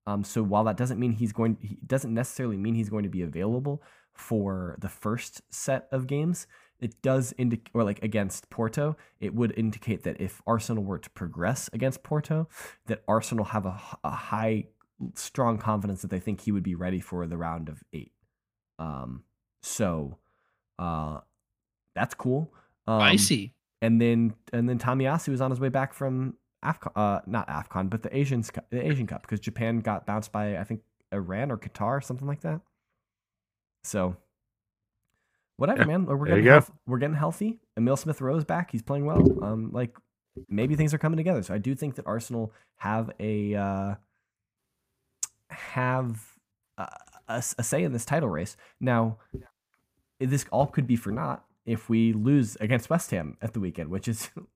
Um, 0.08 0.24
so 0.24 0.44
while 0.44 0.64
that 0.66 0.78
doesn't 0.78 1.00
mean 1.00 1.14
he's 1.14 1.34
going, 1.34 1.58
he 1.62 1.78
doesn't 1.86 2.14
necessarily 2.14 2.58
mean 2.58 2.76
he's 2.76 2.90
going 2.90 3.04
to 3.04 3.10
be 3.10 3.22
available 3.22 3.82
for 4.14 4.78
the 4.80 4.90
first 4.90 5.42
set 5.50 5.88
of 5.92 6.08
games. 6.08 6.48
It 6.80 7.02
does 7.02 7.34
indicate, 7.38 7.72
or 7.74 7.84
like 7.84 8.04
against 8.04 8.50
Porto, 8.50 8.98
it 9.20 9.34
would 9.34 9.54
indicate 9.58 10.04
that 10.04 10.20
if 10.20 10.42
Arsenal 10.46 10.84
were 10.84 11.00
to 11.00 11.10
progress 11.12 11.70
against 11.74 12.04
Porto, 12.04 12.48
that 12.86 13.04
Arsenal 13.08 13.46
have 13.46 13.66
a, 13.66 13.80
a 14.04 14.12
high, 14.12 14.66
strong 15.16 15.58
confidence 15.58 16.02
that 16.02 16.12
they 16.12 16.20
think 16.20 16.42
he 16.42 16.52
would 16.52 16.64
be 16.64 16.76
ready 16.76 17.00
for 17.00 17.26
the 17.26 17.38
round 17.38 17.70
of 17.70 17.82
eight. 17.94 18.12
Um, 18.78 19.24
so, 19.64 20.18
uh, 20.78 21.20
that's 21.96 22.14
cool. 22.14 22.54
Um, 22.88 23.02
i 23.02 23.16
see 23.16 23.56
and 23.82 24.02
then 24.02 24.34
and 24.52 24.68
then 24.68 24.80
Tomiyasu 24.80 25.30
was 25.30 25.42
on 25.42 25.52
his 25.52 25.60
way 25.60 25.70
back 25.70 25.94
from 25.94 26.36
Afcon, 26.66 26.92
uh, 26.96 27.22
not 27.28 27.48
Afcon, 27.48 27.90
but 27.90 28.02
the 28.04 28.16
Asian 28.16 28.42
Cup, 28.44 28.66
the 28.70 28.86
Asian 28.86 29.08
Cup, 29.08 29.22
because 29.22 29.40
Japan 29.40 29.80
got 29.80 30.06
bounced 30.06 30.32
by 30.32 30.58
I 30.58 30.64
think 30.64 30.82
Iran 31.14 31.52
or 31.52 31.58
Qatar, 31.58 32.04
something 32.04 32.28
like 32.28 32.42
that. 32.42 32.62
So, 33.84 34.16
whatever, 35.58 35.82
Yeah, 35.82 35.86
man. 35.86 36.06
We're 36.06 36.18
getting 36.26 36.44
health- 36.54 36.72
we're 36.88 36.98
getting 36.98 37.16
healthy. 37.16 37.60
Emile 37.78 37.98
Smith 37.98 38.20
Rowe 38.22 38.36
is 38.38 38.44
back. 38.46 38.72
He's 38.72 38.82
playing 38.82 39.06
well. 39.06 39.22
Um, 39.44 39.72
like 39.72 39.96
maybe 40.50 40.76
things 40.76 40.94
are 40.94 40.98
coming 40.98 41.18
together. 41.18 41.44
So 41.44 41.54
I 41.54 41.58
do 41.60 41.76
think 41.76 41.96
that 41.96 42.08
Arsenal 42.08 42.52
have 42.78 43.12
a 43.20 43.56
uh, 43.56 43.96
have 45.50 46.34
a, 46.78 46.88
a, 47.28 47.44
a 47.58 47.64
say 47.64 47.84
in 47.84 47.94
this 47.94 48.06
title 48.06 48.30
race. 48.30 48.58
Now, 48.80 49.18
this 50.20 50.46
all 50.52 50.68
could 50.68 50.88
be 50.88 50.96
for 50.96 51.12
naught 51.12 51.46
if 51.66 51.90
we 51.90 52.14
lose 52.14 52.56
against 52.58 52.90
West 52.90 53.12
Ham 53.12 53.38
at 53.42 53.54
the 53.54 53.60
weekend, 53.60 53.90
which 53.90 54.08
is 54.08 54.30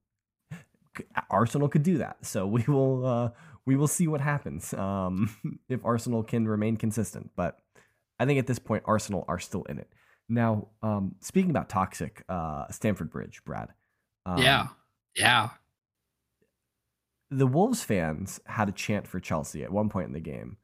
Arsenal 1.29 1.67
could 1.69 1.84
do 1.84 1.98
that. 2.00 2.17
So 2.25 2.46
we 2.48 2.63
will 2.67 3.05
uh, 3.05 3.29
we 3.65 3.75
will 3.75 3.88
see 3.88 4.08
what 4.08 4.22
happens 4.22 4.74
um, 4.74 5.29
if 5.69 5.84
Arsenal 5.86 6.24
can 6.24 6.48
remain 6.48 6.77
consistent. 6.77 7.31
But 7.36 7.60
I 8.19 8.25
think 8.25 8.39
at 8.39 8.48
this 8.48 8.60
point, 8.60 8.84
Arsenal 8.86 9.25
are 9.27 9.39
still 9.39 9.63
in 9.63 9.77
it. 9.79 9.88
Now, 10.27 10.67
um, 10.84 11.15
speaking 11.22 11.50
about 11.50 11.69
toxic, 11.69 12.24
uh, 12.29 12.67
Stamford 12.72 13.10
Bridge, 13.10 13.41
Brad. 13.46 13.69
Um, 14.25 14.38
yeah 14.38 14.67
yeah 15.15 15.50
The 17.31 17.48
Wolves 17.48 17.84
fans 17.84 18.39
had 18.46 18.69
a 18.69 18.72
chant 18.72 19.08
for 19.08 19.19
Chelsea 19.19 19.63
at 19.63 19.72
one 19.72 19.89
point 19.89 20.08
in 20.08 20.13
the 20.13 20.19
game. 20.19 20.58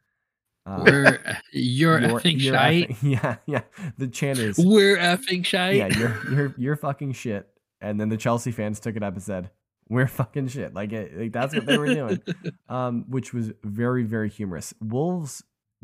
Uh, 0.67 0.81
we're 0.83 1.19
you're, 1.51 1.99
you're- 1.99 2.13
effing 2.13 2.41
you're 2.41 2.53
shite 2.55 2.89
effing- 2.89 2.97
yeah, 3.23 3.35
yeah. 3.45 3.61
The 3.97 4.07
chant 4.07 4.39
is 4.39 4.57
we're 4.57 4.97
effing 4.97 5.45
shite 5.45 5.75
yeah, 5.75 5.87
you're 5.87 6.31
you're 6.31 6.55
you're 6.57 6.75
fucking 6.75 7.13
shit. 7.13 7.47
And 7.81 7.99
then 7.99 8.09
the 8.09 8.17
Chelsea 8.17 8.51
fans 8.51 8.79
took 8.79 8.95
it 8.95 9.03
up 9.03 9.13
and 9.13 9.21
said, 9.21 9.51
"We're 9.89 10.07
fucking 10.07 10.47
shit." 10.49 10.73
Like, 10.73 10.91
it, 10.93 11.17
like 11.17 11.31
that's 11.31 11.53
what 11.55 11.65
they 11.65 11.77
were 11.77 11.87
doing, 11.93 12.21
um, 12.69 13.05
which 13.09 13.33
was 13.33 13.51
very 13.63 14.03
very 14.03 14.29
humorous. 14.29 14.73
Wolves 14.81 15.43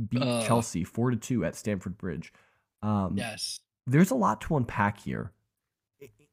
beat 0.10 0.22
Ugh. 0.24 0.46
Chelsea 0.48 0.84
four 0.84 1.12
to 1.12 1.18
two 1.18 1.44
at 1.46 1.56
Stamford 1.56 1.98
Bridge. 1.98 2.34
Um, 2.82 3.16
Yes. 3.18 3.60
there's 3.86 4.10
a 4.12 4.16
lot 4.16 4.42
to 4.42 4.58
unpack 4.58 5.00
here 5.02 5.32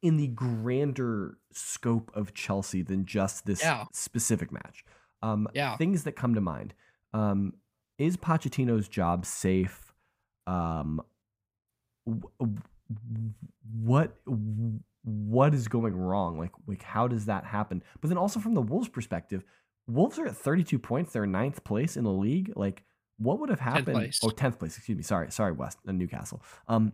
in 0.00 0.16
the 0.16 0.28
grander 0.28 1.36
scope 1.52 2.10
of 2.14 2.32
Chelsea 2.32 2.82
than 2.82 3.04
just 3.04 3.44
this 3.46 3.62
Yeah. 3.62 3.84
specific 3.92 4.52
match. 4.52 4.84
Um, 5.22 5.48
Yeah. 5.52 5.76
Things 5.76 6.04
that 6.04 6.12
come 6.12 6.34
to 6.34 6.40
mind. 6.40 6.72
Um, 7.12 7.54
is 7.98 8.16
Pochettino's 8.16 8.88
job 8.88 9.26
safe? 9.26 9.92
Um, 10.46 11.02
w- 12.06 12.56
what 13.82 14.16
what 15.04 15.54
is 15.54 15.68
going 15.68 15.96
wrong? 15.96 16.38
Like 16.38 16.52
like 16.66 16.82
how 16.82 17.08
does 17.08 17.26
that 17.26 17.44
happen? 17.44 17.82
But 18.00 18.08
then 18.08 18.18
also 18.18 18.40
from 18.40 18.54
the 18.54 18.62
Wolves' 18.62 18.88
perspective, 18.88 19.44
Wolves 19.86 20.18
are 20.18 20.26
at 20.26 20.36
32 20.36 20.78
points. 20.78 21.12
They're 21.12 21.26
ninth 21.26 21.64
place 21.64 21.96
in 21.96 22.04
the 22.04 22.12
league. 22.12 22.52
Like 22.56 22.84
what 23.18 23.40
would 23.40 23.48
have 23.48 23.60
happened? 23.60 23.86
place. 23.96 24.20
Oh, 24.22 24.28
10th 24.28 24.58
place. 24.58 24.76
Excuse 24.76 24.96
me. 24.96 25.02
Sorry. 25.02 25.30
Sorry, 25.32 25.52
West 25.52 25.78
and 25.86 25.98
Newcastle. 25.98 26.42
Um, 26.68 26.92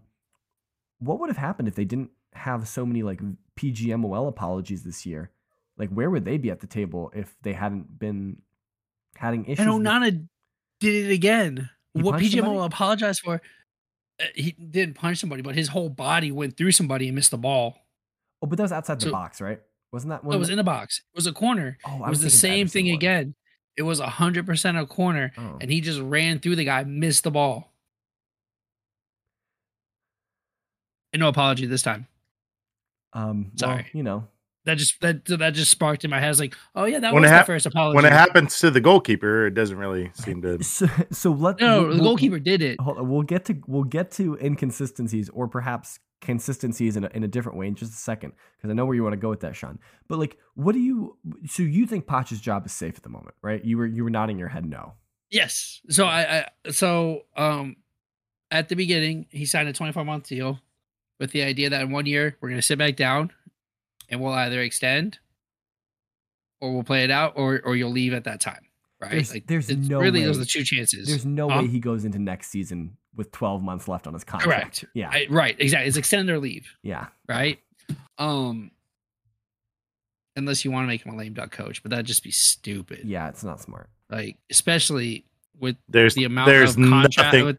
what 0.99 1.21
would 1.21 1.29
have 1.29 1.37
happened 1.37 1.69
if 1.69 1.75
they 1.75 1.85
didn't 1.85 2.11
have 2.33 2.67
so 2.69 2.87
many 2.87 3.03
like 3.03 3.21
PGMOL 3.59 4.29
apologies 4.29 4.83
this 4.85 5.05
year? 5.05 5.31
Like 5.77 5.91
where 5.91 6.09
would 6.11 6.25
they 6.25 6.39
be 6.39 6.51
at 6.51 6.61
the 6.61 6.67
table 6.67 7.11
if 7.15 7.35
they 7.43 7.53
hadn't 7.53 7.99
been 7.99 8.43
having 9.17 9.45
issues? 9.47 9.67
And 9.67 9.75
with- 9.75 9.87
Onana 9.87 10.29
did 10.81 11.07
it 11.11 11.13
again. 11.13 11.69
He 11.95 12.03
what 12.03 12.13
punched 12.13 12.27
PGMO 12.27 12.37
somebody? 12.39 12.57
will 12.57 12.65
apologize 12.65 13.19
for? 13.19 13.41
uh, 14.21 14.25
He 14.35 14.53
didn't 14.53 14.95
punch 14.95 15.19
somebody, 15.19 15.43
but 15.43 15.55
his 15.55 15.69
whole 15.69 15.89
body 15.89 16.33
went 16.33 16.57
through 16.57 16.73
somebody 16.73 17.07
and 17.09 17.15
missed 17.15 17.31
the 17.33 17.39
ball. 17.39 17.77
Oh, 18.45 18.47
but 18.47 18.57
that 18.59 18.63
was 18.65 18.73
outside 18.73 19.01
the 19.01 19.07
So- 19.07 19.11
box, 19.13 19.41
right? 19.41 19.61
Wasn't 19.93 20.11
that? 20.11 20.23
No, 20.25 20.33
it 20.33 20.39
was 20.39 20.51
in 20.51 20.57
the 20.57 20.65
box. 20.65 20.99
It 21.15 21.17
was 21.17 21.27
a 21.27 21.33
corner. 21.33 21.79
Oh, 21.87 22.03
I 22.03 22.09
It 22.09 22.11
was 22.11 22.21
the 22.21 22.29
same 22.31 22.67
thing 22.69 22.87
one. 22.87 22.95
again. 22.97 23.35
It 23.77 23.83
was 23.83 24.01
hundred 24.01 24.45
percent 24.47 24.77
a 24.77 24.87
corner, 24.87 25.33
Oh. 25.39 25.59
and 25.61 25.71
he 25.71 25.81
just 25.81 26.01
ran 26.01 26.41
through 26.41 26.57
the 26.57 26.65
guy, 26.65 26.83
missed 26.85 27.23
the 27.25 27.31
ball. 27.31 27.73
And 31.13 31.21
no 31.21 31.29
apology 31.29 31.67
this 31.67 31.83
time. 31.83 32.07
Um, 33.13 33.53
well, 33.61 33.71
Sorry. 33.71 33.87
you 33.93 34.03
know, 34.03 34.27
That 34.65 34.79
just 34.79 35.01
that 35.01 35.25
that 35.27 35.55
just 35.55 35.71
sparked 35.71 36.05
in 36.05 36.11
my 36.11 36.19
head. 36.19 36.27
I 36.27 36.29
was 36.31 36.41
like, 36.41 36.57
oh 36.75 36.87
yeah, 36.87 36.99
that 36.99 37.13
When 37.13 37.23
was 37.23 37.31
it 37.31 37.35
the 37.35 37.45
first 37.45 37.67
apology. 37.67 37.95
When 37.97 38.05
it 38.05 38.13
happens 38.13 38.59
to 38.61 38.71
the 38.73 38.81
goalkeeper, 38.81 39.47
it 39.47 39.55
doesn't 39.55 39.77
really 39.77 40.11
seem 40.15 40.43
to. 40.43 40.63
so 40.65 40.89
so 41.13 41.31
let 41.31 41.61
no, 41.61 41.83
we'll- 41.83 41.91
the 41.91 41.95
we'll- 41.97 42.05
goalkeeper 42.05 42.39
did 42.41 42.63
it. 42.63 42.81
Hold 42.81 42.99
on, 42.99 43.09
we'll 43.09 43.23
get 43.23 43.45
to 43.45 43.63
we'll 43.69 43.85
get 43.85 44.11
to 44.13 44.37
inconsistencies 44.43 45.29
or 45.29 45.47
perhaps 45.47 46.01
consistencies 46.25 46.97
in 46.97 47.05
a, 47.05 47.09
in 47.15 47.23
a 47.23 47.29
different 47.29 47.57
way 47.59 47.67
in 47.69 47.75
just 47.75 47.93
a 47.93 47.97
second 47.97 48.33
because 48.57 48.71
I 48.71 48.73
know 48.75 48.85
where 48.87 48.95
you 48.97 49.03
want 49.03 49.13
to 49.13 49.19
go 49.19 49.31
with 49.31 49.41
that, 49.41 49.55
Sean. 49.55 49.79
But 50.09 50.19
like, 50.19 50.37
what 50.55 50.73
do 50.73 50.81
you? 50.81 51.17
So 51.47 51.63
you 51.63 51.87
think 51.87 52.07
Poch's 52.07 52.41
job 52.41 52.67
is 52.67 52.73
safe 52.73 52.97
at 52.97 53.03
the 53.03 53.09
moment, 53.09 53.35
right? 53.43 53.65
You 53.65 53.79
were 53.79 53.87
you 53.87 54.03
were 54.05 54.11
nodding 54.11 54.39
your 54.39 54.49
head 54.49 54.67
no. 54.67 54.95
Yes. 55.31 55.81
So 55.91 56.05
I, 56.07 56.47
I 56.67 56.71
so 56.71 57.23
um 57.37 57.77
at 58.51 58.69
the 58.69 58.77
beginning 58.77 59.27
he 59.31 59.47
signed 59.47 59.69
a 59.69 59.73
24 59.73 60.05
month 60.05 60.29
deal 60.29 60.61
with 61.21 61.31
the 61.33 61.43
idea 61.43 61.71
that 61.71 61.81
in 61.83 61.91
one 61.93 62.07
year 62.07 62.37
we're 62.41 62.49
gonna 62.51 62.63
sit 62.63 62.79
back 62.79 62.97
down 62.97 63.31
and 64.09 64.21
we'll 64.21 64.33
either 64.33 64.61
extend 64.61 65.19
or 66.61 66.73
we'll 66.73 66.83
play 66.85 67.05
it 67.05 67.11
out 67.11 67.35
or 67.37 67.61
or 67.65 67.77
you'll 67.77 67.91
leave 67.91 68.13
at 68.15 68.25
that 68.25 68.41
time. 68.41 68.67
Right. 69.01 69.11
There's- 69.11 69.35
there's 69.47 69.71
it's 69.71 69.89
no 69.89 70.01
really 70.01 70.25
those 70.25 70.37
are 70.37 70.41
the 70.41 70.47
two 70.47 70.63
chances. 70.65 71.09
There's 71.09 71.27
no 71.27 71.49
Huh? 71.51 71.63
way 71.63 71.67
he 71.69 71.81
goes 71.81 72.05
into 72.05 72.19
next 72.19 72.49
season 72.51 72.97
with 73.17 73.31
12 73.33 73.63
months 73.63 73.89
left 73.89 74.07
on 74.07 74.15
his 74.15 74.25
contract. 74.25 74.61
Correct. 74.81 74.85
Yeah. 74.95 75.11
I- 75.13 75.27
right, 75.31 75.57
exactly. 75.59 75.89
It's 75.89 75.97
extend 75.97 76.29
or 76.31 76.39
leave, 76.39 76.69
yeah. 76.83 77.07
right? 77.29 77.59
Um 78.19 78.71
unless 80.37 80.65
you 80.65 80.71
want 80.71 80.85
to 80.85 80.89
make 80.89 81.05
him 81.05 81.15
a 81.15 81.17
lame 81.17 81.33
duck 81.35 81.53
coach, 81.53 81.83
but 81.83 81.91
that'd 81.91 82.07
just 82.07 82.25
be 82.25 82.31
stupid. 82.33 83.01
Yeah. 83.05 83.29
It's 83.29 83.45
not 83.45 83.61
smart. 83.61 83.89
Like 84.11 84.37
especially 84.51 85.25
with 85.61 85.77
There's 85.89 86.15
the 86.15 86.25
amount 86.25 86.49
there's 86.49 86.71
of 86.77 86.83
contract 86.83 87.17
nothing 87.19 87.45
with, 87.45 87.59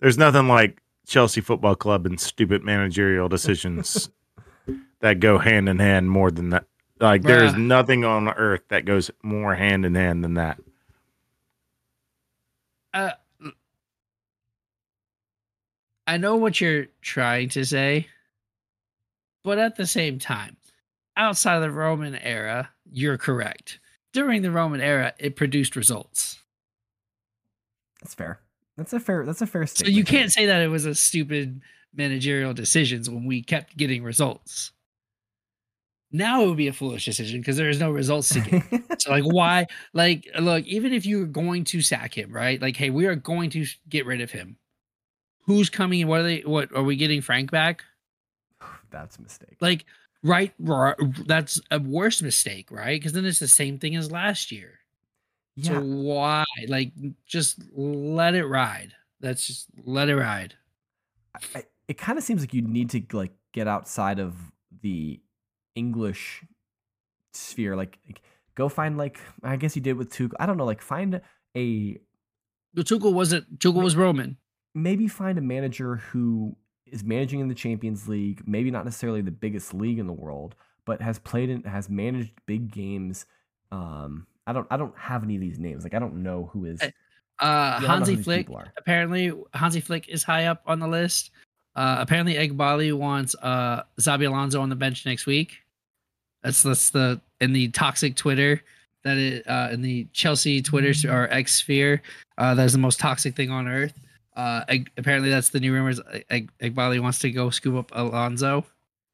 there's 0.00 0.18
nothing 0.18 0.46
like 0.48 0.80
Chelsea 1.06 1.40
Football 1.40 1.74
Club 1.74 2.06
and 2.06 2.20
stupid 2.20 2.62
managerial 2.62 3.28
decisions 3.28 4.10
that 5.00 5.20
go 5.20 5.38
hand 5.38 5.68
in 5.68 5.78
hand 5.78 6.10
more 6.10 6.30
than 6.30 6.50
that. 6.50 6.64
Like 7.00 7.22
there's 7.22 7.52
Bruh. 7.52 7.58
nothing 7.58 8.04
on 8.04 8.28
earth 8.28 8.62
that 8.68 8.84
goes 8.84 9.10
more 9.22 9.54
hand 9.54 9.86
in 9.86 9.94
hand 9.94 10.22
than 10.24 10.34
that. 10.34 10.58
uh, 12.94 13.10
I 16.08 16.16
know 16.16 16.36
what 16.36 16.58
you're 16.58 16.86
trying 17.02 17.50
to 17.50 17.66
say, 17.66 18.06
but 19.44 19.58
at 19.58 19.76
the 19.76 19.86
same 19.86 20.18
time, 20.18 20.56
outside 21.18 21.56
of 21.56 21.62
the 21.62 21.70
Roman 21.70 22.16
era, 22.16 22.70
you're 22.90 23.18
correct. 23.18 23.78
During 24.14 24.40
the 24.40 24.50
Roman 24.50 24.80
era, 24.80 25.12
it 25.18 25.36
produced 25.36 25.76
results. 25.76 26.42
That's 28.00 28.14
fair. 28.14 28.40
That's 28.78 28.94
a 28.94 29.00
fair. 29.00 29.26
That's 29.26 29.42
a 29.42 29.46
fair 29.46 29.66
statement. 29.66 29.94
So 29.94 29.98
you 29.98 30.02
can't 30.02 30.32
say 30.32 30.46
that 30.46 30.62
it 30.62 30.68
was 30.68 30.86
a 30.86 30.94
stupid 30.94 31.60
managerial 31.94 32.54
decisions 32.54 33.10
when 33.10 33.26
we 33.26 33.42
kept 33.42 33.76
getting 33.76 34.02
results. 34.02 34.72
Now 36.10 36.42
it 36.42 36.46
would 36.46 36.56
be 36.56 36.68
a 36.68 36.72
foolish 36.72 37.04
decision 37.04 37.42
because 37.42 37.58
there 37.58 37.68
is 37.68 37.80
no 37.80 37.90
results 37.90 38.30
to 38.30 38.40
get. 38.40 38.62
So 39.00 39.10
like 39.10 39.24
why 39.24 39.66
like 39.92 40.26
look, 40.40 40.64
even 40.64 40.94
if 40.94 41.04
you're 41.04 41.26
going 41.26 41.64
to 41.64 41.82
sack 41.82 42.16
him, 42.16 42.32
right? 42.32 42.60
Like, 42.62 42.76
hey, 42.76 42.88
we 42.88 43.04
are 43.04 43.14
going 43.14 43.50
to 43.50 43.66
get 43.90 44.06
rid 44.06 44.22
of 44.22 44.30
him. 44.30 44.56
Who's 45.48 45.68
coming 45.70 46.02
and 46.02 46.10
what 46.10 46.20
are 46.20 46.24
they 46.24 46.40
what 46.42 46.72
are 46.76 46.82
we 46.84 46.94
getting 46.94 47.22
Frank 47.22 47.50
back? 47.50 47.82
That's 48.90 49.16
a 49.16 49.22
mistake. 49.22 49.56
Like 49.60 49.84
right, 50.22 50.52
ri- 50.58 50.94
that's 51.26 51.60
a 51.70 51.78
worse 51.80 52.20
mistake, 52.22 52.70
right? 52.70 53.00
Because 53.00 53.12
then 53.12 53.24
it's 53.24 53.38
the 53.38 53.48
same 53.48 53.78
thing 53.78 53.96
as 53.96 54.10
last 54.12 54.52
year. 54.52 54.80
yeah. 55.56 55.72
So 55.72 55.80
why? 55.80 56.44
Like 56.68 56.92
just 57.26 57.62
let 57.74 58.34
it 58.34 58.46
ride. 58.46 58.92
That's 59.20 59.46
just 59.46 59.66
let 59.84 60.08
it 60.08 60.16
ride. 60.16 60.54
I, 61.54 61.64
it 61.88 61.96
kind 61.98 62.18
of 62.18 62.24
seems 62.24 62.42
like 62.42 62.52
you 62.54 62.62
need 62.62 62.90
to 62.90 63.02
like 63.16 63.32
get 63.52 63.66
outside 63.66 64.18
of 64.18 64.34
the 64.82 65.20
English 65.74 66.44
sphere. 67.32 67.74
Like, 67.74 67.98
like, 68.06 68.20
go 68.54 68.68
find 68.68 68.98
like 68.98 69.18
I 69.42 69.56
guess 69.56 69.76
you 69.76 69.82
did 69.82 69.96
with 69.96 70.10
Tuchel. 70.10 70.34
I 70.38 70.46
don't 70.46 70.56
know. 70.58 70.66
Like 70.66 70.82
find 70.82 71.20
a 71.56 71.98
But 72.74 72.86
Tuchel 72.86 73.14
wasn't 73.14 73.58
Tuchel 73.60 73.82
was 73.82 73.96
Roman. 73.96 74.36
Maybe 74.82 75.08
find 75.08 75.38
a 75.38 75.42
manager 75.42 75.96
who 75.96 76.56
is 76.86 77.04
managing 77.04 77.40
in 77.40 77.48
the 77.48 77.54
Champions 77.54 78.08
League. 78.08 78.42
Maybe 78.46 78.70
not 78.70 78.84
necessarily 78.84 79.20
the 79.20 79.30
biggest 79.30 79.74
league 79.74 79.98
in 79.98 80.06
the 80.06 80.12
world, 80.12 80.54
but 80.84 81.00
has 81.02 81.18
played 81.18 81.50
and 81.50 81.64
has 81.66 81.88
managed 81.88 82.32
big 82.46 82.70
games. 82.70 83.26
Um, 83.72 84.26
I 84.46 84.52
don't 84.52 84.66
I 84.70 84.76
don't 84.76 84.96
have 84.96 85.22
any 85.24 85.34
of 85.34 85.40
these 85.40 85.58
names. 85.58 85.84
Like 85.84 85.94
I 85.94 85.98
don't 85.98 86.22
know 86.22 86.48
who 86.52 86.64
is. 86.64 86.80
Uh, 86.82 86.86
Yeah, 87.40 87.46
I 87.46 87.72
don't 87.72 87.82
know 87.82 87.86
who 87.88 87.92
Hansi 87.92 88.22
Flick 88.22 88.46
apparently 88.76 89.32
Hansi 89.54 89.80
Flick 89.80 90.08
is 90.08 90.22
high 90.22 90.46
up 90.46 90.62
on 90.66 90.78
the 90.80 90.88
list. 90.88 91.30
Uh, 91.76 91.96
apparently 92.00 92.34
Eghbali 92.34 92.92
wants 92.96 93.36
uh, 93.42 93.82
Xabi 94.00 94.26
Alonso 94.26 94.60
on 94.60 94.68
the 94.68 94.74
bench 94.76 95.04
next 95.06 95.26
week. 95.26 95.58
That's 96.42 96.62
that's 96.62 96.90
the 96.90 97.20
in 97.40 97.52
the 97.52 97.68
toxic 97.68 98.16
Twitter 98.16 98.62
that 99.04 99.16
it 99.18 99.46
uh, 99.46 99.68
in 99.70 99.82
the 99.82 100.08
Chelsea 100.12 100.62
Twitter 100.62 100.88
s- 100.90 101.04
or 101.04 101.28
X 101.30 101.54
sphere. 101.56 102.02
Uh, 102.38 102.54
that 102.54 102.64
is 102.64 102.72
the 102.72 102.78
most 102.78 102.98
toxic 102.98 103.36
thing 103.36 103.50
on 103.50 103.68
earth. 103.68 103.92
Uh, 104.38 104.64
Eg- 104.68 104.90
apparently 104.96 105.30
that's 105.30 105.48
the 105.48 105.58
new 105.58 105.72
rumors. 105.72 106.00
Eg- 106.30 106.52
Eghbali 106.62 107.00
wants 107.00 107.18
to 107.18 107.30
go 107.32 107.50
scoop 107.50 107.76
up 107.76 107.90
Alonso, 107.92 108.64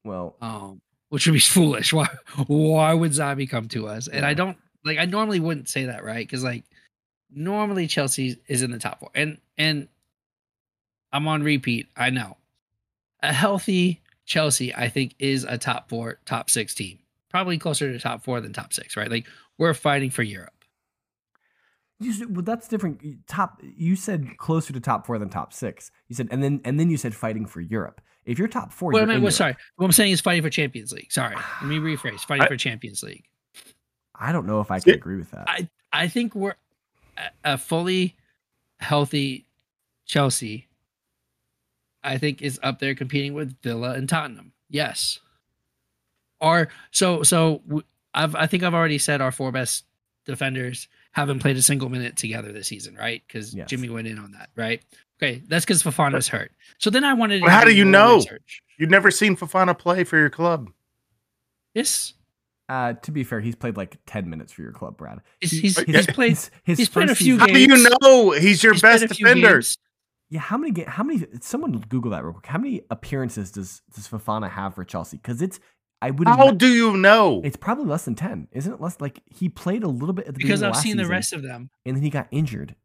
Well, 0.03 0.35
um, 0.39 0.81
which 1.09 1.25
would 1.25 1.33
be 1.33 1.39
foolish. 1.57 1.91
Why 1.91 2.07
why 2.45 2.93
would 2.93 3.11
Xabi 3.11 3.49
come 3.49 3.67
to 3.69 3.87
us? 3.87 4.07
And 4.07 4.23
I 4.23 4.35
don't 4.35 4.55
like. 4.83 4.99
I 4.99 5.05
normally 5.05 5.39
wouldn't 5.39 5.67
say 5.67 5.85
that, 5.85 6.03
right? 6.03 6.25
Because 6.25 6.43
like 6.43 6.63
normally 7.33 7.87
Chelsea 7.87 8.37
is 8.47 8.61
in 8.61 8.69
the 8.69 8.77
top 8.77 8.99
four, 8.99 9.09
and 9.15 9.39
and 9.57 9.87
I'm 11.11 11.27
on 11.27 11.41
repeat. 11.41 11.87
I 11.97 12.11
know 12.11 12.37
a 13.23 13.33
healthy 13.33 14.01
Chelsea, 14.25 14.75
I 14.75 14.89
think, 14.89 15.15
is 15.17 15.43
a 15.43 15.57
top 15.57 15.89
four, 15.89 16.19
top 16.25 16.49
six 16.51 16.75
team. 16.75 16.99
Probably 17.29 17.57
closer 17.57 17.91
to 17.91 17.99
top 17.99 18.23
four 18.23 18.41
than 18.41 18.53
top 18.53 18.73
six, 18.73 18.95
right? 18.95 19.09
Like 19.09 19.25
we're 19.57 19.73
fighting 19.73 20.11
for 20.11 20.21
Europe. 20.23 20.54
You 21.99 22.11
said, 22.13 22.35
well, 22.35 22.43
that's 22.43 22.67
different. 22.67 23.03
You- 23.03 23.17
Top, 23.27 23.61
you 23.63 23.95
said 23.95 24.37
closer 24.37 24.73
to 24.73 24.79
top 24.79 25.05
four 25.05 25.17
than 25.17 25.29
top 25.29 25.53
six. 25.53 25.91
You 26.09 26.15
said, 26.15 26.27
and 26.31 26.43
then 26.43 26.61
and 26.65 26.79
then 26.79 26.89
you 26.89 26.97
said 26.97 27.15
fighting 27.15 27.45
for 27.45 27.61
Europe. 27.61 28.01
If 28.25 28.37
you're 28.39 28.47
top 28.47 28.73
four, 28.73 28.91
What 28.91 28.97
I 28.97 29.01
you're 29.01 29.07
meant 29.07 29.17
in 29.19 29.23
was 29.23 29.39
Europe. 29.39 29.55
sorry. 29.55 29.65
What 29.77 29.85
I'm 29.85 29.91
saying 29.91 30.11
is 30.11 30.19
fighting 30.21 30.41
for 30.43 30.49
Champions 30.49 30.91
League. 30.91 31.11
Sorry, 31.11 31.35
let 31.35 31.63
me 31.69 31.77
rephrase. 31.95 32.21
Fighting 32.21 32.43
I- 32.43 32.47
for 32.47 32.57
Champions 32.57 33.01
League. 33.03 33.25
I 34.17 34.31
don't 34.31 34.45
know 34.47 34.61
if 34.61 34.71
I 34.71 34.77
can 34.77 34.83
See- 34.83 34.91
agree 34.91 35.15
with 35.17 35.31
that. 35.31 35.45
I 35.47 35.69
I 35.93 36.07
think 36.07 36.35
we're 36.35 36.55
a- 37.17 37.53
a 37.53 37.57
fully 37.57 38.15
healthy 38.79 39.45
Chelsea. 40.05 40.67
I 42.03 42.17
think 42.17 42.41
is 42.41 42.59
up 42.61 42.79
there 42.79 42.93
competing 42.93 43.33
with 43.33 43.59
Villa 43.61 43.93
and 43.93 44.07
Tottenham. 44.07 44.51
Yes. 44.69 45.19
Or 46.41 46.67
so 46.91 47.23
so. 47.23 47.61
w- 47.67 47.83
I've 48.13 48.35
I 48.35 48.47
think 48.47 48.63
I've 48.63 48.73
already 48.73 48.97
said 48.97 49.21
our 49.21 49.31
four 49.31 49.51
best 49.51 49.85
defenders 50.25 50.87
haven't 51.15 51.39
played 51.39 51.55
a 51.57 51.61
single 51.61 51.89
minute 51.89 52.17
together 52.17 52.51
this 52.51 52.67
season, 52.67 52.95
right? 52.95 53.23
Because 53.25 53.53
Yes. 53.55 53.69
Jimmy 53.69 53.89
went 53.89 54.07
in 54.07 54.19
on 54.19 54.31
that, 54.33 54.49
right? 54.55 54.83
Okay, 55.21 55.41
that's 55.47 55.63
because 55.63 55.81
Fofana's 55.81 56.27
hurt. 56.27 56.51
So 56.77 56.89
then 56.89 57.03
I 57.05 57.13
wanted. 57.13 57.37
to 57.39 57.43
Well, 57.45 57.51
how 57.51 57.63
do 57.63 57.69
do 57.71 57.75
you 57.77 57.85
know? 57.85 58.15
research. 58.17 58.61
You've 58.77 58.89
never 58.89 59.09
seen 59.11 59.37
Fofana 59.37 59.77
play 59.77 60.03
for 60.03 60.17
your 60.17 60.29
club. 60.29 60.69
Yes. 61.73 62.13
Uh, 62.67 62.93
to 62.93 63.11
be 63.11 63.23
fair, 63.23 63.39
he's 63.39 63.55
played 63.55 63.77
like 63.77 63.97
ten 64.05 64.29
minutes 64.29 64.51
for 64.51 64.61
your 64.61 64.71
club, 64.71 64.97
Brad. 64.97 65.21
He's, 65.39 65.51
He- 65.51 65.59
he's, 65.61 65.79
he's 65.79 66.07
played. 66.17 66.29
his, 66.31 66.51
his 66.63 66.77
he's 66.79 66.89
played 66.89 67.09
a 67.09 67.15
few 67.15 67.35
season- 67.35 67.39
How 67.39 67.45
do 67.47 67.59
you 67.59 67.89
know 68.01 68.31
he's 68.31 68.63
your 68.63 68.73
he's 68.73 68.81
best 68.81 69.03
a 69.03 69.07
few 69.07 69.25
defender? 69.25 69.53
games. 69.53 69.77
Yeah, 70.31 70.39
how 70.39 70.57
many 70.57 70.71
ga- 70.71 70.89
how 70.89 71.03
many 71.03 71.25
someone 71.41 71.73
Google 71.87 72.11
that 72.11 72.23
real 72.23 72.33
quick. 72.33 72.47
How 72.47 72.57
many 72.57 72.81
appearances 72.89 73.51
does 73.51 73.83
does 73.93 74.07
Fofana 74.07 74.49
have 74.49 74.73
for 74.75 74.83
Chelsea? 74.83 75.17
Because 75.17 75.41
it's 75.41 75.59
I 76.05 76.11
would 76.11 76.27
How 76.27 76.51
do 76.51 76.67
you 76.67 76.95
know? 76.97 77.41
it's 77.43 77.57
probably 77.57 77.85
less 77.85 78.05
than 78.05 78.13
ten, 78.13 78.47
isn't 78.51 78.71
it? 78.71 78.79
Less 78.79 79.01
like 79.01 79.21
he 79.25 79.49
played 79.49 79.83
a 79.83 79.87
little 79.87 80.13
bit 80.13 80.27
at 80.27 80.35
the 80.35 80.37
Because 80.37 80.59
beginning 80.59 80.65
I've 80.65 80.75
last 80.75 80.83
seen 80.83 80.97
the 80.97 81.07
rest 81.07 81.33
of 81.33 81.41
them. 81.41 81.71
and 81.83 81.95
then 81.95 82.03
he 82.03 82.11
got 82.11 82.27
injured, 82.29 82.75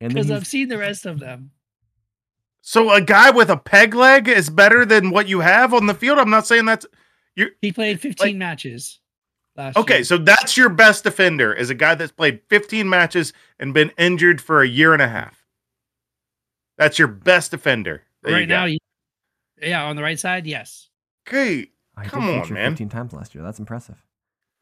and 0.00 0.14
Because 0.14 0.28
he 0.28 0.34
I've 0.34 0.46
seen 0.46 0.68
the 0.68 0.78
rest 0.78 1.04
of 1.04 1.18
them. 1.18 1.50
So 2.62 2.92
a 2.92 3.00
guy 3.00 3.30
with 3.30 3.50
a 3.50 3.56
peg 3.56 3.94
leg 3.94 4.28
is 4.28 4.50
better 4.50 4.84
than 4.84 5.10
what 5.10 5.26
you 5.28 5.40
have 5.40 5.74
on 5.74 5.86
the 5.86 5.94
field. 5.94 6.18
I'm 6.18 6.30
not 6.30 6.46
saying 6.46 6.66
that's 6.66 6.86
you. 7.34 7.48
He 7.60 7.72
played 7.72 8.00
15 8.00 8.38
matches 8.38 9.00
last 9.56 9.76
okay. 9.76 9.96
year. 9.96 10.04
So 10.04 10.18
that's 10.18 10.56
your 10.56 10.68
best 10.68 11.02
defender 11.02 11.52
is 11.52 11.70
a 11.70 11.74
guy 11.74 11.96
that's 11.96 12.12
played 12.12 12.40
15 12.48 12.88
matches 12.88 13.32
and 13.58 13.74
been 13.74 13.90
injured 13.98 14.40
for 14.40 14.62
a 14.62 14.68
year 14.68 14.92
and 14.92 15.02
a 15.02 15.08
half. 15.08 15.44
That's 16.78 16.98
your 16.98 17.08
best 17.08 17.50
defender. 17.50 18.04
There 18.22 18.34
right 18.34 18.48
go. 18.48 18.66
now, 18.66 18.76
yeah, 19.60 19.84
on 19.84 19.96
the 19.96 20.02
right 20.02 20.20
side, 20.20 20.46
yes. 20.46 20.88
okay. 21.26 21.68
I 22.00 22.04
did 22.04 22.12
come 22.12 22.28
on, 22.28 22.42
feature 22.42 22.54
man. 22.54 22.72
fifteen 22.72 22.88
times 22.88 23.12
last 23.12 23.34
year. 23.34 23.44
That's 23.44 23.58
impressive. 23.58 24.02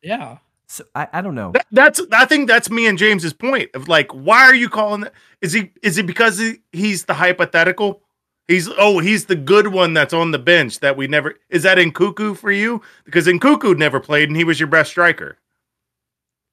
Yeah. 0.03 0.39
So 0.67 0.85
I, 0.95 1.09
I 1.15 1.21
don't 1.23 1.35
know. 1.35 1.53
That, 1.53 1.67
that's 1.73 2.01
I 2.13 2.27
think 2.27 2.47
that's 2.47 2.71
me 2.71 2.87
and 2.87 2.99
James's 2.99 3.33
point 3.33 3.71
of 3.75 3.89
like, 3.89 4.11
why 4.13 4.43
are 4.43 4.55
you 4.55 4.69
calling 4.69 5.01
that? 5.01 5.15
Is 5.41 5.53
he 5.53 5.73
is 5.83 5.97
it 5.97 6.07
because 6.07 6.39
he, 6.39 6.57
he's 6.73 7.07
the 7.07 7.15
hypothetical? 7.15 8.03
He's 8.47 8.69
oh 8.79 8.99
he's 8.99 9.27
the 9.27 9.37
good 9.37 9.69
one 9.69 9.95
that's 9.95 10.13
on 10.13 10.31
the 10.31 10.39
bench 10.39 10.81
that 10.81 10.97
we 10.97 11.07
never 11.07 11.37
is 11.49 11.63
that 11.63 11.79
Nkunku 11.79 12.37
for 12.37 12.51
you 12.51 12.83
because 13.05 13.27
Nkunku 13.27 13.79
never 13.79 14.01
played 14.01 14.29
and 14.29 14.37
he 14.37 14.45
was 14.45 14.61
your 14.61 14.69
best 14.69 14.91
striker. 14.91 15.39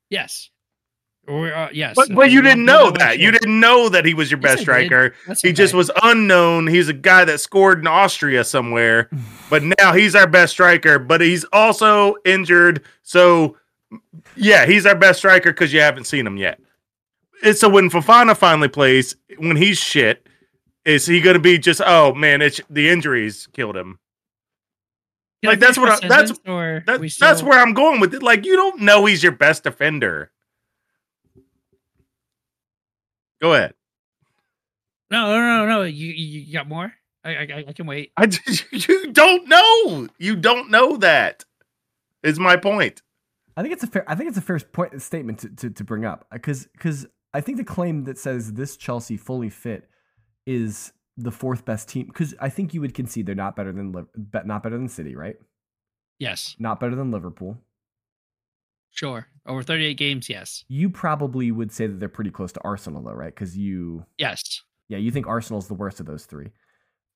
Yes. 0.10 0.50
Uh, 1.28 1.70
yes. 1.74 1.96
But 1.96 2.14
but 2.14 2.30
you 2.32 2.42
didn't 2.42 2.66
know 2.66 2.92
that. 2.92 3.18
You 3.20 3.32
didn't 3.32 3.60
know 3.60 3.90
that 3.90 4.06
he 4.06 4.14
was 4.14 4.30
your 4.30 4.40
best 4.40 4.58
did. 4.58 4.64
striker. 4.64 5.16
He 5.42 5.54
just 5.54 5.74
was 5.74 5.90
unknown. 6.04 6.68
He's 6.68 6.88
a 6.88 6.94
guy 6.94 7.26
that 7.26 7.40
scored 7.40 7.80
in 7.80 7.88
Austria 7.88 8.44
somewhere, 8.44 9.10
but 9.50 9.64
now 9.80 9.94
he's 9.94 10.14
our 10.16 10.28
best 10.28 10.54
striker. 10.54 11.00
But 11.00 11.22
he's 11.22 11.44
also 11.52 12.16
injured. 12.26 12.84
So, 13.02 13.58
yeah, 14.36 14.66
he's 14.68 14.86
our 14.86 14.96
best 14.96 15.20
striker 15.20 15.52
because 15.52 15.74
you 15.74 15.80
haven't 15.82 16.04
seen 16.06 16.28
him 16.28 16.38
yet. 16.38 16.60
And 17.44 17.56
so 17.56 17.70
when 17.70 17.90
Fofana 17.90 18.38
finally 18.38 18.68
plays, 18.70 19.16
when 19.40 19.58
he's 19.58 19.78
shit, 19.78 20.28
is 20.86 21.06
he 21.08 21.22
going 21.22 21.34
to 21.34 21.40
be 21.40 21.58
just 21.58 21.82
oh 21.86 22.14
man, 22.14 22.42
it's 22.44 22.62
the 22.70 22.90
injuries 22.90 23.48
killed 23.54 23.76
him? 23.78 23.98
Like, 25.44 25.60
that's 25.60 25.78
what 25.78 25.90
I- 25.90 26.08
that's- 26.08 26.30
That, 26.86 27.02
that's 27.20 27.42
where 27.44 27.60
I'm 27.60 27.74
going 27.74 28.00
with 28.00 28.14
it. 28.14 28.24
Like 28.24 28.46
you 28.46 28.56
don't 28.56 28.82
know 28.82 29.06
he's 29.06 29.22
your 29.24 29.32
best 29.32 29.64
defender. 29.64 30.32
Go 33.42 33.54
ahead. 33.54 33.74
No, 35.12 35.38
no, 35.38 35.40
no, 35.40 35.66
no. 35.66 35.82
You, 35.84 36.08
you 36.08 36.40
you 36.42 36.54
got 36.54 36.68
more? 36.68 36.94
I, 37.24 37.30
I, 37.30 37.66
I 37.70 37.74
can 37.74 37.86
wait. 37.88 38.12
I 38.18 38.28
you 38.72 39.12
don't 39.12 39.48
know. 39.48 40.08
You 40.18 40.36
don't 40.36 40.70
know 40.70 40.98
that. 40.98 41.44
Is 42.24 42.40
my 42.40 42.56
point. 42.58 43.02
I 43.58 43.62
think 43.62 43.74
it's 43.74 43.84
a 43.84 43.88
fair. 43.88 44.04
I 44.10 44.16
think 44.16 44.30
it's 44.30 44.38
a 44.38 44.42
fair 44.42 44.60
point 44.60 45.00
statement 45.02 45.40
to, 45.40 45.50
to, 45.50 45.70
to 45.70 45.84
bring 45.84 46.06
up 46.06 46.28
because 46.32 46.68
because 46.74 47.06
I 47.34 47.42
think 47.42 47.58
the 47.58 47.64
claim 47.64 48.06
that 48.06 48.18
says 48.18 48.54
this 48.54 48.78
Chelsea 48.78 49.18
fully 49.18 49.50
fit 49.50 49.90
is 50.46 50.92
the 51.18 51.32
fourth 51.32 51.66
best 51.66 51.88
team 51.88 52.08
because 52.08 52.34
I 52.40 52.50
think 52.50 52.74
you 52.74 52.82
would 52.82 52.94
concede 52.94 53.26
they're 53.26 53.36
not 53.36 53.56
better 53.56 53.72
than 53.72 53.92
Liv- 53.92 54.08
not 54.46 54.64
better 54.64 54.78
than 54.78 54.90
City, 54.90 55.16
right? 55.16 55.36
Yes, 56.18 56.56
Not 56.60 56.80
better 56.80 56.96
than 56.96 57.12
Liverpool. 57.12 57.58
Sure. 58.96 59.28
Over 59.46 59.62
38 59.62 59.94
games, 59.96 60.28
yes. 60.28 60.66
You 60.68 60.90
probably 60.90 61.52
would 61.52 61.72
say 61.72 61.86
that 61.86 62.00
they're 62.00 62.10
pretty 62.10 62.32
close 62.32 62.52
to 62.54 62.62
Arsenal 62.64 63.04
though, 63.04 63.12
right? 63.14 63.34
Because 63.34 63.56
you 63.56 64.06
Yes. 64.18 64.64
yeah 64.90 64.98
you 64.98 65.12
think 65.12 65.28
Arsenal's 65.28 65.68
the 65.68 65.76
worst 65.76 66.00
of 66.00 66.08
those 66.08 66.26
three. 66.26 66.50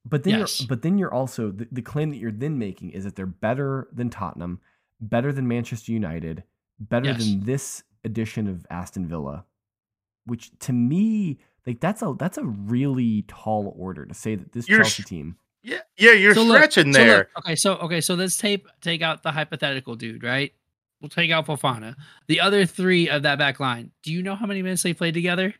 But 0.06 0.24
then 0.24 0.40
Yes. 0.40 0.60
you're 0.62 0.68
but 0.68 0.84
then 0.84 0.98
you're 1.00 1.14
also 1.14 1.50
the, 1.52 1.68
the 1.72 1.82
claim 1.82 2.12
that 2.12 2.18
you're 2.18 2.32
then 2.32 2.60
making 2.60 2.92
is 2.92 3.04
that 3.06 3.16
they're 3.16 3.26
better 3.26 3.88
than 3.92 4.10
Tottenham, 4.12 4.60
better 5.02 5.32
than 5.34 5.48
Manchester 5.48 5.92
United, 5.92 6.44
better 6.80 7.08
Yes. 7.08 7.26
than 7.26 7.44
this 7.46 7.84
edition 8.06 8.48
of 8.48 8.66
Aston 8.70 9.08
Villa, 9.08 9.46
which 10.26 10.52
to 10.60 10.72
me 10.74 11.40
like 11.66 11.80
that's 11.80 12.02
a 12.02 12.14
that's 12.18 12.38
a 12.38 12.44
really 12.46 13.24
tall 13.28 13.74
order 13.78 14.06
to 14.06 14.14
say 14.14 14.36
that 14.36 14.52
this 14.52 14.70
You're 14.70 14.80
Chelsea 14.80 15.02
sh- 15.04 15.06
team. 15.08 15.36
Yeah, 15.62 15.80
yeah, 15.98 16.14
you're 16.14 16.34
So 16.34 16.44
look- 16.44 16.58
stretching 16.58 16.94
so 16.94 17.00
look, 17.00 17.08
there. 17.08 17.30
okay, 17.40 17.56
so 17.56 17.76
okay, 17.78 18.00
so 18.02 18.14
let's 18.16 18.38
tape 18.38 18.68
take 18.82 19.02
out 19.02 19.24
the 19.24 19.32
hypothetical 19.32 19.96
dude, 19.96 20.24
right? 20.24 20.54
We'll 21.02 21.10
take 21.10 21.32
out 21.32 21.48
Fofana. 21.48 21.96
The 22.28 22.42
other 22.42 22.66
three 22.66 23.10
of 23.10 23.24
that 23.24 23.40
back 23.40 23.60
line. 23.60 23.92
Do 24.04 24.12
you 24.12 24.22
know 24.22 24.36
how 24.36 24.46
many 24.46 24.62
minutes 24.62 24.84
they 24.84 24.94
played 24.94 25.14
together? 25.14 25.54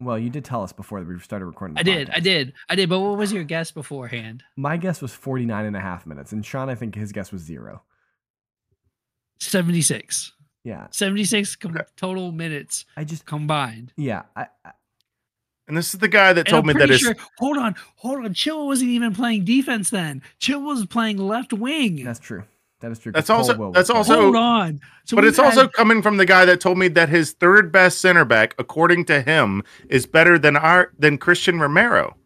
Well, 0.00 0.18
you 0.18 0.30
did 0.30 0.44
tell 0.44 0.62
us 0.62 0.72
before 0.72 1.00
that 1.00 1.08
we 1.08 1.18
started 1.20 1.46
recording. 1.46 1.74
The 1.74 1.80
I 1.80 1.82
did, 1.82 2.10
I 2.10 2.20
did, 2.20 2.52
I 2.68 2.74
did. 2.74 2.88
But 2.88 3.00
what 3.00 3.16
was 3.16 3.32
your 3.32 3.44
guess 3.44 3.70
beforehand? 3.70 4.42
My 4.56 4.76
guess 4.76 5.00
was 5.00 5.12
49 5.14 5.64
and 5.66 5.76
a 5.76 5.80
half 5.80 6.06
minutes, 6.06 6.32
and 6.32 6.44
Sean, 6.44 6.68
I 6.68 6.74
think 6.74 6.94
his 6.94 7.12
guess 7.12 7.30
was 7.30 7.42
zero. 7.42 7.82
76. 9.40 10.32
Yeah, 10.64 10.86
76 10.90 11.56
com- 11.56 11.76
total 11.96 12.32
minutes 12.32 12.86
I 12.96 13.04
just 13.04 13.26
combined. 13.26 13.92
yeah, 13.98 14.22
I, 14.34 14.46
I 14.64 14.70
And 15.68 15.76
this 15.76 15.92
is 15.92 16.00
the 16.00 16.08
guy 16.08 16.32
that 16.32 16.46
told 16.46 16.64
me 16.64 16.72
that 16.72 16.88
pretty 16.88 17.04
his. 17.04 17.14
Hold 17.38 17.58
on, 17.58 17.74
hold 17.96 18.24
on. 18.24 18.32
Chill 18.32 18.66
wasn't 18.66 18.88
even 18.90 19.14
playing 19.14 19.44
defense 19.44 19.90
then. 19.90 20.22
Chill 20.38 20.62
was 20.62 20.86
playing 20.86 21.18
left 21.18 21.52
wing. 21.52 22.02
that's 22.02 22.18
true. 22.18 22.44
That 22.84 22.92
is 22.92 22.98
true. 22.98 23.12
'cause 23.12 23.18
That's 23.20 23.30
also- 23.30 23.52
Colwill 23.54 23.68
was 23.70 23.74
that's 23.76 23.90
also- 23.90 24.20
hold 24.24 24.36
on. 24.36 24.80
So 25.06 25.16
but 25.16 25.22
we've 25.24 25.30
it's 25.30 25.38
also 25.38 25.66
coming 25.68 26.02
from 26.02 26.18
the 26.18 26.26
guy 26.26 26.44
that 26.44 26.60
told 26.60 26.76
me 26.76 26.88
that 26.88 27.08
his 27.08 27.32
third 27.32 27.72
best 27.72 27.98
center 27.98 28.24
back, 28.26 28.54
according 28.58 29.06
to 29.06 29.22
him, 29.22 29.62
is 29.88 30.04
better 30.06 30.38
than 30.38 30.54
our 30.56 30.92
than 30.98 31.16
Cristian 31.16 31.58
Romero. 31.60 32.16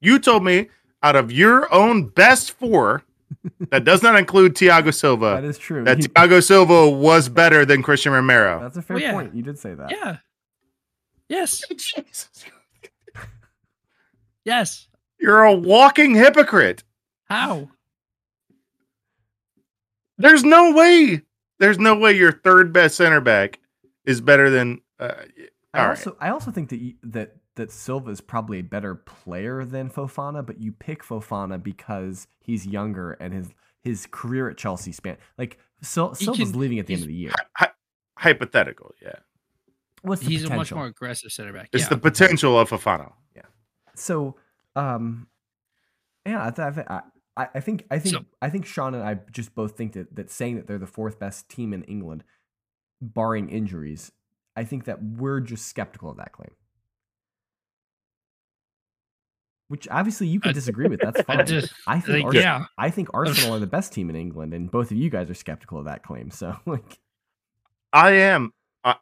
You 0.00 0.18
told 0.18 0.44
me 0.44 0.68
out 1.02 1.16
of 1.16 1.32
your 1.32 1.72
own 1.72 2.08
best 2.08 2.52
four, 2.52 3.04
that 3.70 3.84
does 3.84 4.02
not 4.02 4.16
include 4.18 4.54
Thiago 4.54 4.92
Silva, 4.92 5.38
That 5.40 5.44
is 5.44 5.56
true. 5.58 5.84
that 5.84 5.98
He- 5.98 6.08
Thiago 6.08 6.42
Silva 6.44 6.90
was 6.90 7.28
better 7.30 7.64
than 7.64 7.82
Cristian 7.82 8.12
Romero. 8.12 8.60
that's 8.60 8.76
a 8.76 8.82
fair 8.82 8.96
Oh, 8.96 9.00
yeah. 9.00 9.12
point. 9.12 9.34
You 9.34 9.42
did 9.42 9.58
say 9.58 9.72
that. 9.74 9.90
yeah. 9.90 10.16
Yes. 11.28 11.62
Jesus. 11.70 12.28
Yes. 14.44 14.88
You're 15.20 15.42
a 15.42 15.54
walking 15.54 16.14
hypocrite. 16.14 16.84
How? 17.24 17.68
There's 20.18 20.44
no 20.44 20.72
way. 20.72 21.22
There's 21.58 21.78
no 21.78 21.96
way 21.96 22.12
your 22.12 22.32
third 22.32 22.72
best 22.72 22.96
center 22.96 23.20
back 23.20 23.58
is 24.04 24.20
better 24.20 24.50
than. 24.50 24.80
Uh, 24.98 25.12
I 25.74 25.78
all 25.80 25.84
right. 25.86 25.90
also 25.90 26.16
I 26.20 26.30
also 26.30 26.50
think 26.50 26.70
that 26.70 26.78
you, 26.80 26.94
that 27.04 27.36
that 27.56 27.70
Silva 27.72 28.10
is 28.10 28.20
probably 28.20 28.58
a 28.58 28.62
better 28.62 28.94
player 28.94 29.64
than 29.64 29.90
Fofana, 29.90 30.44
but 30.44 30.60
you 30.60 30.72
pick 30.72 31.02
Fofana 31.02 31.62
because 31.62 32.26
he's 32.40 32.66
younger 32.66 33.12
and 33.12 33.32
his 33.34 33.48
his 33.82 34.06
career 34.10 34.48
at 34.48 34.56
Chelsea 34.56 34.92
span 34.92 35.16
like 35.36 35.58
Sil- 35.82 36.14
He 36.14 36.24
Silva's 36.24 36.50
can- 36.50 36.60
leaving 36.60 36.78
at 36.78 36.86
the 36.86 36.94
end 36.94 37.02
of 37.02 37.08
the 37.08 37.14
year. 37.14 37.32
Hy- 37.54 37.70
hypothetical, 38.16 38.92
yeah. 39.02 39.16
What's 40.02 40.22
the 40.22 40.28
He's 40.28 40.44
a 40.44 40.54
much 40.54 40.72
more 40.72 40.86
aggressive 40.86 41.30
center 41.32 41.52
back. 41.52 41.68
It's 41.72 41.84
yeah. 41.84 41.88
the 41.90 41.98
potential 41.98 42.58
of 42.58 42.70
Fofana. 42.70 43.12
Yeah. 43.34 43.42
So, 43.96 44.36
um, 44.76 45.26
yeah, 46.24 46.46
I, 46.46 46.50
th- 46.50 46.66
I, 46.66 46.70
th- 46.70 46.86
I, 46.88 47.00
I- 47.38 47.48
I 47.54 47.60
think 47.60 47.86
I 47.90 47.98
think 47.98 48.14
So- 48.16 48.24
I 48.42 48.50
think 48.50 48.66
Sean 48.66 48.94
and 48.94 49.02
I 49.04 49.14
just 49.30 49.54
both 49.54 49.76
think 49.76 49.92
that 49.94 50.14
that 50.16 50.30
saying 50.30 50.56
that 50.56 50.66
they're 50.66 50.76
the 50.78 50.86
fourth 50.86 51.18
best 51.18 51.48
team 51.48 51.72
in 51.72 51.82
England, 51.84 52.24
barring 53.00 53.48
injuries, 53.48 54.10
I 54.56 54.64
think 54.64 54.84
that 54.84 55.02
we're 55.02 55.40
just 55.40 55.66
skeptical 55.68 56.10
of 56.10 56.16
that 56.18 56.32
claim. 56.32 56.50
Which 59.68 59.86
obviously 59.90 60.26
you 60.28 60.40
can 60.40 60.54
disagree 60.54 60.88
with. 60.88 61.00
That's 61.00 61.20
I 61.28 61.36
fine. 61.36 61.46
just- 61.46 61.72
I 61.86 62.00
think 62.00 62.16
like, 62.16 62.24
Arsenal, 62.24 62.42
yeah. 62.42 62.64
I 62.78 62.90
think 62.90 63.08
Arsenal 63.14 63.54
are 63.56 63.58
the 63.60 63.66
best 63.66 63.92
team 63.92 64.08
in 64.10 64.16
England, 64.16 64.54
and 64.54 64.70
both 64.70 64.90
of 64.90 64.96
you 64.96 65.10
guys 65.10 65.28
are 65.30 65.34
skeptical 65.34 65.78
of 65.78 65.84
that 65.84 66.02
claim. 66.02 66.30
So, 66.30 66.56
like, 66.66 66.98
I 67.92 68.12
am. 68.12 68.52
I, 68.84 68.96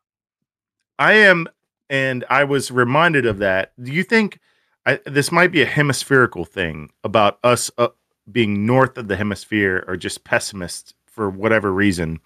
I 0.99 1.12
am, 1.14 1.46
and 1.88 2.25
I 2.29 2.44
was 2.44 2.70
reminded 2.70 3.27
of 3.27 3.38
that. 3.38 3.72
Do 3.81 3.92
you 3.92 4.03
think 4.03 4.40
I, 4.85 4.99
this 5.07 5.31
might 5.31 5.53
be 5.53 5.62
a 5.62 5.66
hemispherical 5.66 6.44
thing 6.44 6.90
about 7.05 7.38
us 7.44 7.70
uh, 7.79 7.88
being 8.31 8.67
north 8.67 8.99
of 8.99 9.09
the 9.09 9.17
hemisphere 9.17 9.85
are 9.87 9.97
just 9.97 10.25
pessimists 10.25 10.95
for 11.07 11.31
whatever 11.31 11.73
reason? 11.73 12.21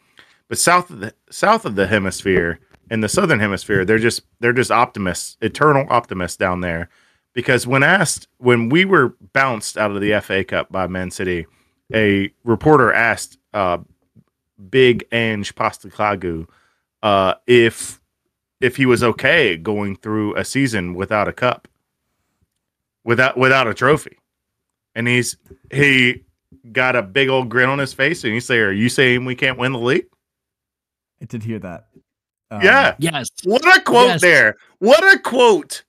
But 0.49 0.59
south 0.59 0.91
of 0.91 1.01
the 1.01 1.15
south 1.31 1.65
of 1.65 1.77
the 1.77 1.87
hemisphere 1.87 2.59
and 2.91 3.05
the 3.05 3.09
southern 3.09 3.41
hemisphere, 3.41 3.85
they're 3.85 3.99
just 3.99 4.23
they're 4.41 4.53
just 4.53 4.71
optimists, 4.71 5.37
eternal 5.41 5.87
optimists 5.91 6.37
down 6.37 6.61
there. 6.61 6.89
Because 7.33 7.67
when 7.67 7.85
asked, 7.85 8.27
when 8.39 8.69
we 8.69 8.85
were 8.85 9.15
bounced 9.33 9.79
out 9.79 9.93
of 9.93 10.01
the 10.01 10.21
FA 10.21 10.43
Cup 10.43 10.73
by 10.73 10.89
Man 10.89 11.13
City, 11.13 11.47
a 11.95 12.33
reporter 12.43 12.93
asked 12.93 13.39
uh, 13.55 13.79
Big 14.69 15.07
Ange 15.13 15.55
Postecoglou 15.55 16.49
uh, 17.03 17.35
if 17.47 18.01
if 18.61 18.77
he 18.77 18.87
was 18.87 19.03
okay 19.03 19.57
going 19.57 19.97
through 19.97 20.35
a 20.37 20.45
season 20.45 20.95
without 20.95 21.29
a 21.29 21.33
cup, 21.33 21.69
without 23.05 23.37
without 23.37 23.69
a 23.69 23.75
trophy, 23.75 24.19
and 25.01 25.09
he's 25.09 25.37
he 25.73 26.25
got 26.73 26.95
a 26.95 27.03
big 27.03 27.29
old 27.29 27.49
grin 27.49 27.69
on 27.69 27.79
his 27.79 27.93
face, 27.93 28.23
and 28.25 28.33
he 28.35 28.41
say, 28.41 28.59
"Are 28.59 28.71
you 28.73 28.89
saying 28.89 29.25
we 29.25 29.35
can't 29.35 29.59
win 29.59 29.73
the 29.73 29.79
league?" 29.79 30.07
I 31.23 31.25
did 31.27 31.43
hear 31.43 31.59
that. 31.61 31.89
Um, 32.51 32.63
yeah. 32.63 32.95
Yes. 32.99 33.31
What 33.45 33.65
a 33.77 33.81
quote 33.81 34.09
Yes. 34.09 34.21
there. 34.21 34.57
What 34.79 35.03
a 35.15 35.19
quote 35.19 35.85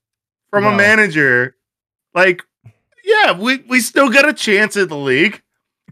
from 0.49 0.65
a 0.65 0.75
manager. 0.75 1.55
Like, 2.13 2.43
yeah, 3.03 3.31
we, 3.37 3.57
we 3.67 3.79
still 3.79 4.09
got 4.09 4.27
a 4.27 4.33
chance 4.33 4.75
at 4.77 4.89
the 4.89 4.97
league. 4.97 5.41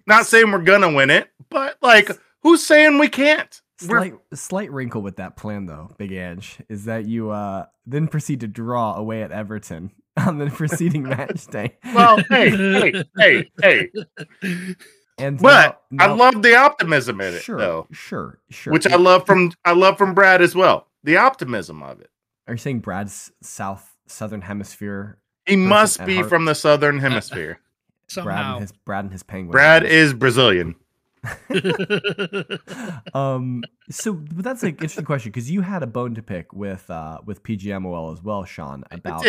Not 0.06 0.26
saying 0.26 0.52
we're 0.52 0.60
gonna 0.60 0.92
win 0.92 1.10
it, 1.10 1.30
but 1.50 1.78
like, 1.82 2.12
who's 2.44 2.64
saying 2.66 2.98
we 3.00 3.08
can't? 3.10 3.62
We're- 3.88 4.10
Slight 4.10 4.14
slight 4.34 4.72
wrinkle 4.72 5.02
with 5.02 5.16
that 5.18 5.38
plan 5.38 5.66
though, 5.66 5.96
Big 5.98 6.12
Ange, 6.12 6.58
is 6.70 6.86
that 6.86 7.06
you 7.06 7.32
uh 7.32 7.66
then 7.86 8.08
proceed 8.08 8.42
to 8.42 8.48
draw 8.48 8.96
away 8.96 9.24
at 9.24 9.32
Everton 9.32 9.92
on 10.28 10.38
the 10.38 10.48
preceding 10.50 11.04
match 11.04 11.48
day. 11.48 11.78
well, 11.94 12.18
hey, 12.30 12.50
hey, 12.50 13.04
hey, 13.18 13.50
hey. 13.62 14.76
And 15.18 15.38
But 15.40 15.82
now- 15.92 16.06
I 16.06 16.14
love 16.14 16.42
the 16.42 16.56
optimism 16.56 17.20
in 17.22 17.34
it, 17.34 17.42
sure, 17.42 17.58
though, 17.58 17.88
sure, 17.92 18.40
sure. 18.50 18.72
which 18.74 18.88
I 18.88 18.96
love 18.96 19.26
from 19.26 19.52
I 19.66 19.74
love 19.74 19.98
from 19.98 20.14
Brad 20.14 20.42
as 20.42 20.56
well. 20.56 20.88
The 21.04 21.18
optimism 21.18 21.84
of 21.84 22.00
it. 22.00 22.10
Are 22.48 22.54
you 22.54 22.58
saying 22.58 22.80
Brad's 22.80 23.32
south 23.42 23.96
southern 24.08 24.42
hemisphere? 24.42 25.18
He 25.46 25.56
must 25.56 26.06
be 26.06 26.16
heart. 26.18 26.30
from 26.30 26.46
the 26.46 26.56
southern 26.56 27.00
hemisphere. 27.00 27.60
Brad 28.14 28.26
Somehow. 28.26 28.52
and 28.54 28.62
his 28.62 28.72
Brad 28.72 29.04
and 29.06 29.12
his 29.14 29.24
penguin. 29.24 29.52
Brad 29.52 29.84
eyes. 29.84 29.92
is 29.92 30.14
Brazilian. 30.14 30.76
um 33.14 33.62
so 33.90 34.14
but 34.14 34.44
that's 34.44 34.64
an 34.64 34.70
interesting 34.70 35.04
question 35.06 35.32
because 35.32 35.52
you 35.52 35.62
had 35.62 35.84
a 35.84 35.88
bone 35.88 36.16
to 36.16 36.22
pick 36.22 36.54
with 36.54 36.90
uh 36.90 37.20
with 37.26 37.44
PGMOL 37.44 38.14
as 38.14 38.24
well, 38.24 38.46
Sean, 38.46 38.84
about 38.92 39.26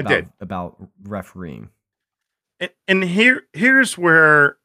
did. 0.00 0.06
I 0.06 0.14
did. 0.14 0.28
about 0.40 0.76
refereeing. 1.02 1.68
And, 2.58 2.70
and 2.88 3.04
here 3.04 3.42
here's 3.52 3.98
where 3.98 4.56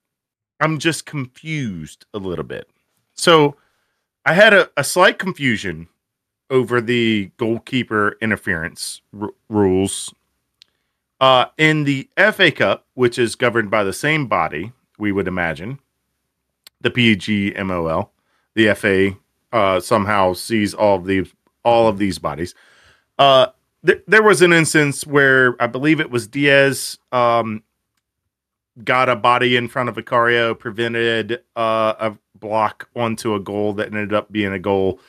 I'm 0.59 0.79
just 0.79 1.05
confused 1.05 2.05
a 2.13 2.19
little 2.19 2.45
bit. 2.45 2.69
So 3.13 3.57
I 4.25 4.33
had 4.33 4.53
a, 4.53 4.69
a 4.77 4.83
slight 4.83 5.19
confusion 5.19 5.87
over 6.49 6.79
the 6.79 7.31
goalkeeper 7.37 8.17
interference 8.21 9.01
r- 9.19 9.31
rules. 9.49 10.13
Uh, 11.19 11.45
in 11.57 11.83
the 11.83 12.07
FA 12.31 12.51
Cup, 12.51 12.85
which 12.93 13.17
is 13.17 13.35
governed 13.35 13.71
by 13.71 13.83
the 13.83 13.91
same 13.91 14.27
body, 14.27 14.71
we 14.99 15.11
would 15.11 15.27
imagine, 15.27 15.79
the 16.81 16.91
PGMOL, 16.91 18.09
the 18.53 18.73
FA 18.75 19.17
uh, 19.51 19.79
somehow 19.79 20.33
sees 20.33 20.73
all 20.73 20.97
of 20.97 21.05
these 21.05 21.33
all 21.63 21.87
of 21.87 21.97
these 21.97 22.19
bodies. 22.19 22.55
Uh, 23.17 23.47
th- 23.87 24.03
there 24.07 24.23
was 24.23 24.41
an 24.41 24.53
instance 24.53 25.07
where 25.07 25.61
I 25.61 25.67
believe 25.67 25.99
it 25.99 26.11
was 26.11 26.27
Diaz 26.27 26.99
um, 27.11 27.63
got 28.83 29.09
a 29.09 29.15
body 29.15 29.55
in 29.55 29.67
front 29.67 29.89
of 29.89 29.95
Vicario, 29.95 30.53
prevented 30.53 31.43
uh, 31.55 31.93
a 31.99 32.17
block 32.35 32.89
onto 32.95 33.33
a 33.33 33.39
goal 33.39 33.73
that 33.73 33.87
ended 33.87 34.13
up 34.13 34.31
being 34.31 34.53
a 34.53 34.59
goal. 34.59 34.99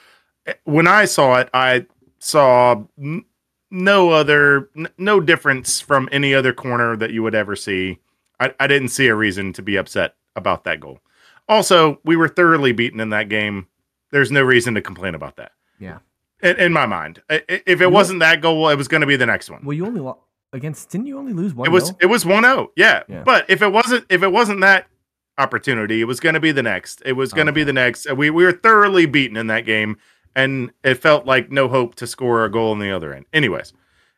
When 0.64 0.86
I 0.86 1.04
saw 1.04 1.36
it, 1.36 1.50
I 1.52 1.86
saw 2.18 2.84
n- 2.98 3.24
no 3.70 4.10
other, 4.10 4.70
n- 4.76 4.88
no 4.96 5.20
difference 5.20 5.80
from 5.80 6.08
any 6.10 6.34
other 6.34 6.54
corner 6.54 6.96
that 6.96 7.10
you 7.10 7.22
would 7.22 7.34
ever 7.34 7.54
see. 7.54 7.98
I, 8.40 8.54
I 8.58 8.66
didn't 8.66 8.88
see 8.88 9.08
a 9.08 9.14
reason 9.14 9.52
to 9.54 9.62
be 9.62 9.76
upset 9.76 10.14
about 10.36 10.64
that 10.64 10.80
goal. 10.80 11.00
Also, 11.48 12.00
we 12.04 12.16
were 12.16 12.28
thoroughly 12.28 12.72
beaten 12.72 13.00
in 13.00 13.10
that 13.10 13.28
game. 13.28 13.66
There's 14.10 14.30
no 14.30 14.42
reason 14.42 14.74
to 14.74 14.80
complain 14.80 15.14
about 15.14 15.36
that. 15.36 15.52
Yeah. 15.78 15.98
In, 16.42 16.56
in 16.56 16.72
my 16.72 16.86
mind, 16.86 17.20
if 17.28 17.80
it 17.80 17.90
wasn't 17.90 18.20
that 18.20 18.40
goal, 18.40 18.68
it 18.68 18.76
was 18.76 18.86
going 18.88 19.00
to 19.00 19.06
be 19.06 19.16
the 19.16 19.26
next 19.26 19.50
one. 19.50 19.64
Well, 19.64 19.74
you 19.76 19.84
only 19.86 20.00
lo- 20.00 20.18
against 20.52 20.88
didn't 20.90 21.06
you 21.06 21.18
only 21.18 21.32
lose 21.32 21.52
one? 21.54 21.66
It 21.66 21.70
was 21.70 21.92
it 22.00 22.06
was 22.06 22.24
1-0. 22.24 22.68
Yeah. 22.76 23.02
Yeah. 23.08 23.22
But 23.24 23.48
if 23.50 23.60
it 23.62 23.72
wasn't 23.72 24.06
if 24.08 24.22
it 24.22 24.30
wasn't 24.32 24.60
that 24.60 24.86
opportunity, 25.36 26.00
it 26.00 26.04
was 26.04 26.20
going 26.20 26.34
to 26.34 26.40
be 26.40 26.52
the 26.52 26.62
next. 26.62 27.02
It 27.04 27.12
was 27.14 27.32
going 27.32 27.46
to 27.46 27.52
be 27.52 27.64
the 27.64 27.72
next. 27.72 28.10
We 28.12 28.30
we 28.30 28.44
were 28.44 28.52
thoroughly 28.52 29.06
beaten 29.06 29.36
in 29.36 29.48
that 29.48 29.66
game 29.66 29.96
and 30.36 30.70
it 30.84 30.94
felt 30.94 31.26
like 31.26 31.50
no 31.50 31.66
hope 31.68 31.96
to 31.96 32.06
score 32.06 32.44
a 32.44 32.50
goal 32.50 32.70
on 32.70 32.78
the 32.78 32.90
other 32.90 33.12
end. 33.12 33.26
Anyways, 33.32 33.72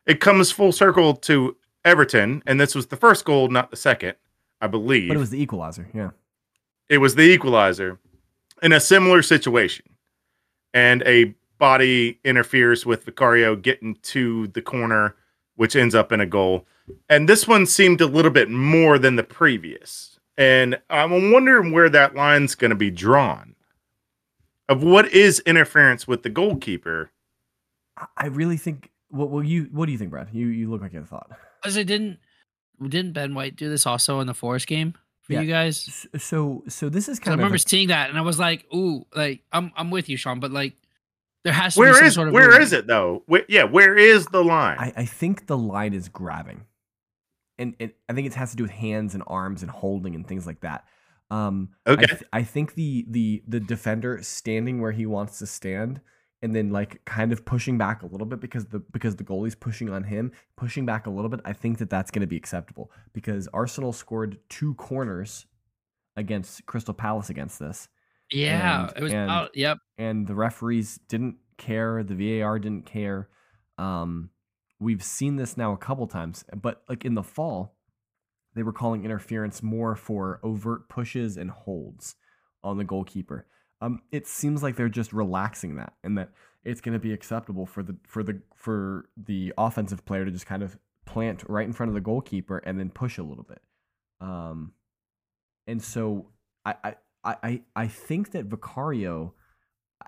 it 0.05 0.19
comes 0.19 0.51
full 0.51 0.71
circle 0.71 1.15
to 1.15 1.57
Everton 1.83 2.43
and 2.45 2.59
this 2.61 2.75
was 2.75 2.87
the 2.87 2.97
first 2.97 3.25
goal, 3.25 3.47
not 3.49 3.71
the 3.71 3.77
second, 3.77 4.13
I 4.61 4.67
believe. 4.67 5.07
but 5.09 5.17
it 5.17 5.19
was 5.19 5.31
the 5.31 5.41
equalizer. 5.41 5.87
Yeah. 5.93 6.11
It 6.87 6.99
was 6.99 7.15
the 7.15 7.23
equalizer 7.23 7.97
in 8.61 8.71
a 8.73 8.79
similar 8.79 9.23
situation. 9.23 9.85
And 10.73 11.01
a 11.05 11.33
body 11.61 12.19
interferes 12.25 12.85
with 12.87 13.05
Vicario 13.05 13.55
getting 13.55 13.93
to 14.01 14.47
the 14.47 14.61
corner, 14.63 15.15
which 15.55 15.75
ends 15.75 15.93
up 15.93 16.11
in 16.11 16.19
a 16.19 16.25
goal. 16.25 16.65
And 17.07 17.29
this 17.29 17.47
one 17.47 17.67
seemed 17.67 18.01
a 18.01 18.07
little 18.07 18.31
bit 18.31 18.49
more 18.49 18.97
than 18.97 19.15
the 19.15 19.23
previous. 19.23 20.19
And 20.37 20.79
I'm 20.89 21.31
wondering 21.31 21.71
where 21.71 21.87
that 21.89 22.15
line's 22.15 22.55
going 22.55 22.71
to 22.71 22.75
be 22.75 22.89
drawn 22.89 23.53
of 24.67 24.81
what 24.81 25.07
is 25.13 25.39
interference 25.41 26.07
with 26.07 26.23
the 26.23 26.29
goalkeeper. 26.31 27.11
I- 27.95 28.07
I 28.17 28.25
really 28.27 28.57
think. 28.57 28.89
What 29.09 29.29
will 29.29 29.43
you? 29.43 29.67
What 29.71 29.85
do 29.85 29.91
you 29.91 29.97
think, 29.97 30.09
Brad? 30.09 30.29
You 30.31 30.47
you 30.47 30.69
look 30.69 30.81
like 30.81 30.93
you 30.93 30.99
had 30.99 31.05
a 31.05 31.09
thought. 31.09 31.29
Because 31.61 31.75
it 31.77 31.83
didn't 31.85 32.17
didn't 32.81 33.11
Ben 33.11 33.35
White 33.35 33.55
do 33.57 33.69
this 33.69 33.85
also 33.85 34.19
in 34.21 34.25
the 34.27 34.33
Forest 34.33 34.67
game 34.67 34.95
for 35.21 35.33
Yeah. 35.33 35.41
you 35.41 35.49
guys? 35.49 36.07
So 36.17 36.63
so 36.69 36.87
this 36.89 37.09
is 37.09 37.19
'Cause 37.19 37.27
I 37.27 37.31
kind 37.31 37.33
of 37.33 37.39
I 37.41 37.43
remember 37.43 37.55
a- 37.57 37.69
seeing 37.69 37.89
that 37.89 38.09
and 38.09 38.17
I 38.17 38.21
was 38.21 38.39
like, 38.39 38.65
ooh, 38.73 39.05
like 39.13 39.41
I'm 39.51 39.71
I'm 39.75 39.91
with 39.91 40.07
you, 40.09 40.15
Sean, 40.17 40.39
but 40.39 40.51
like 40.51 40.75
there 41.43 41.53
has 41.53 41.73
to 41.75 41.79
be 41.79 41.85
Where 41.85 41.93
some 41.95 42.05
is 42.05 42.13
sort 42.15 42.27
of 42.29 42.33
where 42.33 42.49
rule. 42.49 42.61
is 42.61 42.73
it 42.73 42.87
though? 42.87 43.23
Where, 43.25 43.43
yeah, 43.49 43.63
where 43.63 43.95
is 43.97 44.25
the 44.27 44.43
line? 44.43 44.77
I, 44.79 44.93
I 44.97 45.05
think 45.05 45.47
the 45.47 45.57
line 45.57 45.93
is 45.93 46.07
grabbing, 46.09 46.65
and 47.57 47.75
it, 47.79 47.97
I 48.09 48.13
think 48.13 48.27
it 48.27 48.33
has 48.35 48.51
to 48.51 48.57
do 48.57 48.63
with 48.63 48.71
hands 48.71 49.13
and 49.13 49.23
arms 49.27 49.61
and 49.61 49.71
holding 49.71 50.15
and 50.15 50.27
things 50.27 50.45
like 50.45 50.61
that. 50.61 50.85
Um, 51.29 51.69
Okay. 51.87 52.03
I, 52.03 52.05
th- 52.07 52.23
I 52.33 52.43
think 52.43 52.75
the 52.75 53.05
the 53.09 53.43
the 53.47 53.59
defender 53.59 54.21
standing 54.21 54.81
where 54.81 54.91
he 54.91 55.05
wants 55.05 55.39
to 55.39 55.45
stand, 55.47 56.01
and 56.41 56.53
then 56.55 56.69
like 56.71 57.03
kind 57.05 57.31
of 57.31 57.45
pushing 57.45 57.77
back 57.77 58.03
a 58.03 58.05
little 58.05 58.27
bit 58.27 58.39
because 58.41 58.65
the 58.65 58.79
because 58.79 59.15
the 59.15 59.23
goalie's 59.23 59.55
pushing 59.55 59.89
on 59.89 60.03
him, 60.03 60.31
pushing 60.57 60.85
back 60.85 61.07
a 61.07 61.09
little 61.09 61.29
bit. 61.29 61.39
I 61.45 61.53
think 61.53 61.77
that 61.79 61.89
that's 61.89 62.11
going 62.11 62.21
to 62.21 62.27
be 62.27 62.35
acceptable 62.37 62.91
because 63.13 63.47
Arsenal 63.53 63.93
scored 63.93 64.37
two 64.49 64.73
corners 64.75 65.45
against 66.17 66.65
Crystal 66.65 66.93
Palace 66.93 67.29
against 67.29 67.57
this, 67.59 67.87
Yeah, 68.31 68.87
And- 68.87 68.97
it 68.97 69.03
was 69.03 69.13
and- 69.13 69.29
out. 69.31 69.55
Yep. 69.55 69.77
and 69.97 70.27
the 70.27 70.35
referees 70.35 70.97
didn't 71.07 71.37
care 71.57 72.01
the 72.03 72.15
var 72.39 72.57
didn't 72.57 72.87
care 72.87 73.29
um 73.77 74.31
we've 74.79 75.03
seen 75.03 75.35
this 75.35 75.57
now 75.57 75.71
a 75.73 75.77
couple 75.77 76.07
times 76.07 76.43
but 76.59 76.81
like 76.89 77.05
in 77.05 77.13
the 77.13 77.21
fall 77.21 77.77
they 78.55 78.63
were 78.63 78.73
calling 78.73 79.05
interference 79.05 79.61
more 79.61 79.95
for 79.95 80.39
overt 80.43 80.89
pushes 80.89 81.37
and 81.37 81.51
holds 81.51 82.15
on 82.63 82.77
the 82.77 82.83
goalkeeper 82.83 83.45
um 83.79 84.01
it 84.11 84.25
seems 84.27 84.63
like 84.63 84.75
they're 84.75 84.89
just 84.89 85.13
relaxing 85.13 85.75
that 85.75 85.93
and 86.03 86.17
that 86.17 86.31
it's 86.63 86.81
going 86.81 86.93
to 86.93 86.99
be 86.99 87.13
acceptable 87.13 87.67
for 87.67 87.83
the 87.83 87.95
for 88.07 88.23
the 88.23 88.41
for 88.55 89.09
the 89.15 89.53
offensive 89.57 90.03
player 90.03 90.25
to 90.25 90.31
just 90.31 90.47
kind 90.47 90.63
of 90.63 90.77
plant 91.05 91.43
right 91.47 91.67
in 91.67 91.73
front 91.73 91.89
of 91.89 91.93
the 91.93 92.01
goalkeeper 92.01 92.57
and 92.59 92.79
then 92.79 92.89
push 92.89 93.19
a 93.19 93.23
little 93.23 93.43
bit 93.47 93.61
um 94.19 94.71
and 95.67 95.79
so 95.81 96.25
i 96.65 96.73
i 96.83 96.95
i 97.23 97.35
I- 97.43 97.61
i 97.75 97.87
think 97.87 98.31
that 98.31 98.45
vicario 98.45 99.33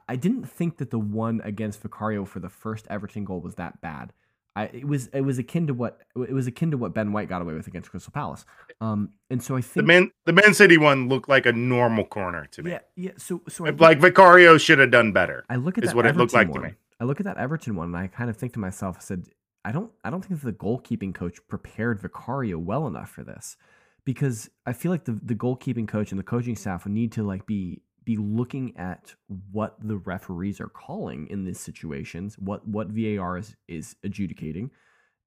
I 0.08 0.15
didn't 0.15 0.45
think 0.49 0.78
that 0.78 0.89
the 0.89 0.97
one 0.99 1.39
against 1.43 1.80
Vicario 1.82 2.26
for 2.26 2.39
the 2.39 2.49
first 2.49 2.88
Everton 2.89 3.26
goal 3.26 3.41
was 3.41 3.56
that 3.56 3.80
bad. 3.80 4.12
I 4.56 4.63
it 4.65 4.88
was 4.88 5.08
it 5.13 5.21
was 5.21 5.38
akin 5.38 5.67
to 5.67 5.73
what 5.76 6.02
it 6.15 6.34
was 6.34 6.47
akin 6.47 6.71
to 6.71 6.78
what 6.78 6.95
Ben 6.95 7.12
White 7.13 7.30
got 7.30 7.43
away 7.43 7.54
with 7.54 7.67
against 7.67 7.91
Crystal 7.91 8.12
Palace. 8.12 8.43
Um, 8.82 9.10
and 9.30 9.41
so 9.41 9.56
I 9.56 9.62
think 9.62 9.76
the 9.76 9.84
Man 9.84 10.12
the 10.26 10.34
Man 10.34 10.56
City 10.56 10.78
one 10.78 11.10
looked 11.10 11.30
like 11.30 11.45
a 11.45 11.52
normal 11.54 12.06
corner 12.06 12.47
to 12.47 12.63
me. 12.63 12.71
yeah 12.71 12.80
yeah. 12.95 13.12
So 13.17 13.43
so 13.47 13.67
I 13.67 13.69
Like 13.69 13.99
Vicario 13.99 14.58
should 14.58 14.80
have 14.80 14.89
done 14.89 15.12
better. 15.12 15.45
I 15.47 15.58
look 15.58 15.78
at 15.78 15.84
is 15.84 15.91
that 15.91 15.95
what 15.95 16.06
it 16.06 16.10
Everton 16.10 16.21
looked 16.21 16.34
like 16.34 16.47
to 16.47 16.54
one. 16.60 16.63
me. 16.63 16.76
I 16.99 17.04
look 17.04 17.19
at 17.19 17.26
that 17.26 17.38
Everton 17.38 17.76
one 17.76 17.89
and 17.89 17.97
I 17.97 18.08
kind 18.08 18.32
of 18.32 18.36
think 18.36 18.54
to 18.54 18.60
myself, 18.60 18.97
I 18.97 19.02
said, 19.02 19.26
I 19.63 19.71
don't 19.71 19.91
I 20.04 20.10
don't 20.10 20.26
think 20.26 20.41
that 20.41 20.45
the 20.47 20.54
goalkeeping 20.58 21.13
coach 21.13 21.38
prepared 21.47 22.02
Vicario 22.02 22.58
well 22.58 22.88
enough 22.88 23.12
for 23.12 23.23
this. 23.23 23.58
Because 24.06 24.50
I 24.66 24.74
feel 24.74 24.92
like 24.92 25.06
the, 25.06 25.20
the 25.24 25.36
goalkeeping 25.36 25.88
coach 25.88 26.12
and 26.12 26.20
the 26.20 26.24
coaching 26.24 26.56
staff 26.56 26.84
would 26.84 26.94
need 26.94 27.12
to 27.13 27.24
like 27.24 27.46
be 27.46 27.82
be 28.06 28.18
looking 28.18 28.76
at 28.78 29.13
what 29.52 29.78
the 29.82 29.96
referees 29.96 30.60
are 30.60 30.68
calling 30.68 31.28
in 31.28 31.46
these 31.46 31.60
situations, 31.60 32.38
what 32.38 32.68
what 32.68 32.89
VAR 32.89 33.38
is, 33.38 33.56
is 33.68 33.96
adjudicating, 34.04 34.72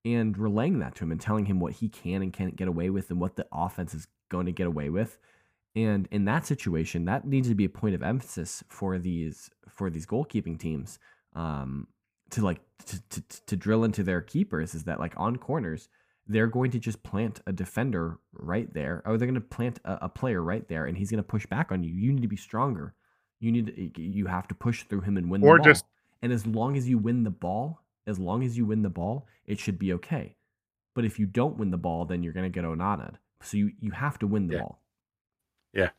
and 0.04 0.36
relaying 0.36 0.78
that 0.80 0.94
to 0.96 1.04
him 1.04 1.12
and 1.12 1.20
telling 1.20 1.46
him 1.46 1.58
what 1.58 1.74
he 1.74 1.88
can 1.88 2.22
and 2.22 2.32
can't 2.32 2.56
get 2.56 2.68
away 2.68 2.90
with 2.90 3.10
and 3.10 3.20
what 3.20 3.36
the 3.36 3.46
offense 3.52 3.94
is 3.94 4.06
going 4.28 4.46
to 4.46 4.52
get 4.52 4.66
away 4.66 4.90
with. 4.90 5.18
And 5.74 6.08
in 6.10 6.24
that 6.24 6.46
situation, 6.46 7.04
that 7.04 7.26
needs 7.26 7.48
to 7.48 7.54
be 7.54 7.66
a 7.66 7.70
point 7.70 7.94
of 7.94 8.02
emphasis 8.02 8.64
for 8.68 8.98
these 8.98 9.50
for 9.68 9.90
these 9.90 10.06
goalkeeping 10.06 10.58
teams 10.58 10.98
um, 11.34 11.86
to 12.30 12.42
like 12.42 12.60
to, 12.86 13.00
to 13.10 13.22
to 13.46 13.56
drill 13.56 13.84
into 13.84 14.02
their 14.02 14.20
keepers 14.20 14.74
is 14.74 14.84
that 14.84 15.00
like 15.00 15.14
on 15.16 15.36
corners 15.36 15.88
they're 16.28 16.46
going 16.48 16.70
to 16.72 16.78
just 16.78 17.02
plant 17.02 17.40
a 17.46 17.52
defender 17.52 18.18
right 18.32 18.72
there, 18.74 19.02
or 19.06 19.16
they're 19.16 19.28
going 19.28 19.34
to 19.34 19.40
plant 19.40 19.78
a, 19.84 19.98
a 20.02 20.08
player 20.08 20.42
right 20.42 20.66
there, 20.68 20.86
and 20.86 20.96
he's 20.98 21.10
going 21.10 21.22
to 21.22 21.28
push 21.28 21.46
back 21.46 21.70
on 21.70 21.84
you. 21.84 21.92
You 21.94 22.12
need 22.12 22.22
to 22.22 22.28
be 22.28 22.36
stronger. 22.36 22.94
You 23.38 23.52
need 23.52 23.66
to, 23.96 24.00
you 24.02 24.26
have 24.26 24.48
to 24.48 24.54
push 24.54 24.84
through 24.84 25.02
him 25.02 25.16
and 25.16 25.30
win 25.30 25.42
Or 25.44 25.54
the 25.54 25.58
ball. 25.58 25.64
just- 25.72 25.84
and 26.22 26.32
as 26.32 26.46
long 26.46 26.76
as 26.76 26.88
you 26.88 26.98
win 26.98 27.22
the 27.24 27.30
ball, 27.30 27.82
as 28.06 28.18
long 28.18 28.42
as 28.42 28.56
you 28.56 28.64
win 28.66 28.82
the 28.82 28.88
ball, 28.90 29.26
it 29.46 29.58
should 29.60 29.78
be 29.78 29.92
okay. 29.92 30.34
But 30.94 31.04
if 31.04 31.18
you 31.18 31.26
don't 31.26 31.58
win 31.58 31.70
the 31.70 31.76
ball, 31.76 32.06
then 32.06 32.22
you're 32.22 32.32
going 32.32 32.50
to 32.50 32.50
get 32.50 32.64
onana'd. 32.64 33.18
So 33.42 33.58
you 33.58 33.72
you 33.80 33.90
have 33.90 34.18
to 34.20 34.26
win 34.26 34.46
the 34.48 34.54
Yeah. 34.54 34.60
ball. 34.60 34.82
Yeah. 35.74 35.90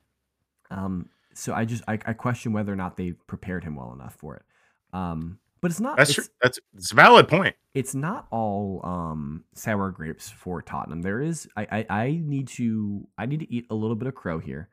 Um. 0.71 1.09
So 1.35 1.53
I 1.53 1.65
just 1.65 1.83
I, 1.87 1.93
I 2.05 2.13
question 2.13 2.51
whether 2.51 2.73
or 2.73 2.75
not 2.75 2.97
they 2.97 3.11
prepared 3.11 3.63
him 3.63 3.75
well 3.75 3.93
enough 3.93 4.15
for 4.15 4.35
it. 4.37 4.43
Um. 4.91 5.37
But 5.61 5.71
it's 5.71 5.79
not. 5.79 5.97
That's 5.97 6.11
it's, 6.11 6.15
true. 6.15 6.25
That's 6.41 6.59
it's 6.75 6.91
a 6.91 6.95
valid 6.95 7.27
point. 7.27 7.55
it's 7.73 7.95
not 7.95 8.27
all 8.31 8.81
um 8.83 9.43
sour 9.55 9.91
grapes 9.91 10.29
for 10.29 10.61
Tottenham. 10.61 11.01
There 11.01 11.21
is 11.21 11.47
I, 11.57 11.67
I 11.71 11.85
I 11.89 12.21
need 12.23 12.47
to 12.49 13.07
I 13.17 13.25
need 13.25 13.39
to 13.39 13.51
eat 13.53 13.65
a 13.69 13.75
little 13.75 13.95
bit 13.95 14.07
of 14.07 14.15
crow 14.15 14.39
here 14.39 14.69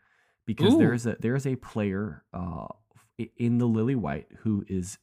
because 0.47 0.75
Ooh. 0.75 0.79
there 0.79 0.93
is 0.93 1.07
a 1.07 1.17
there 1.21 1.35
is 1.35 1.47
a 1.47 1.57
player 1.57 2.25
uh 2.35 2.67
in 3.39 3.59
the 3.59 3.67
Lily 3.67 3.95
White 3.95 4.27
who 4.41 4.65
is 4.69 4.99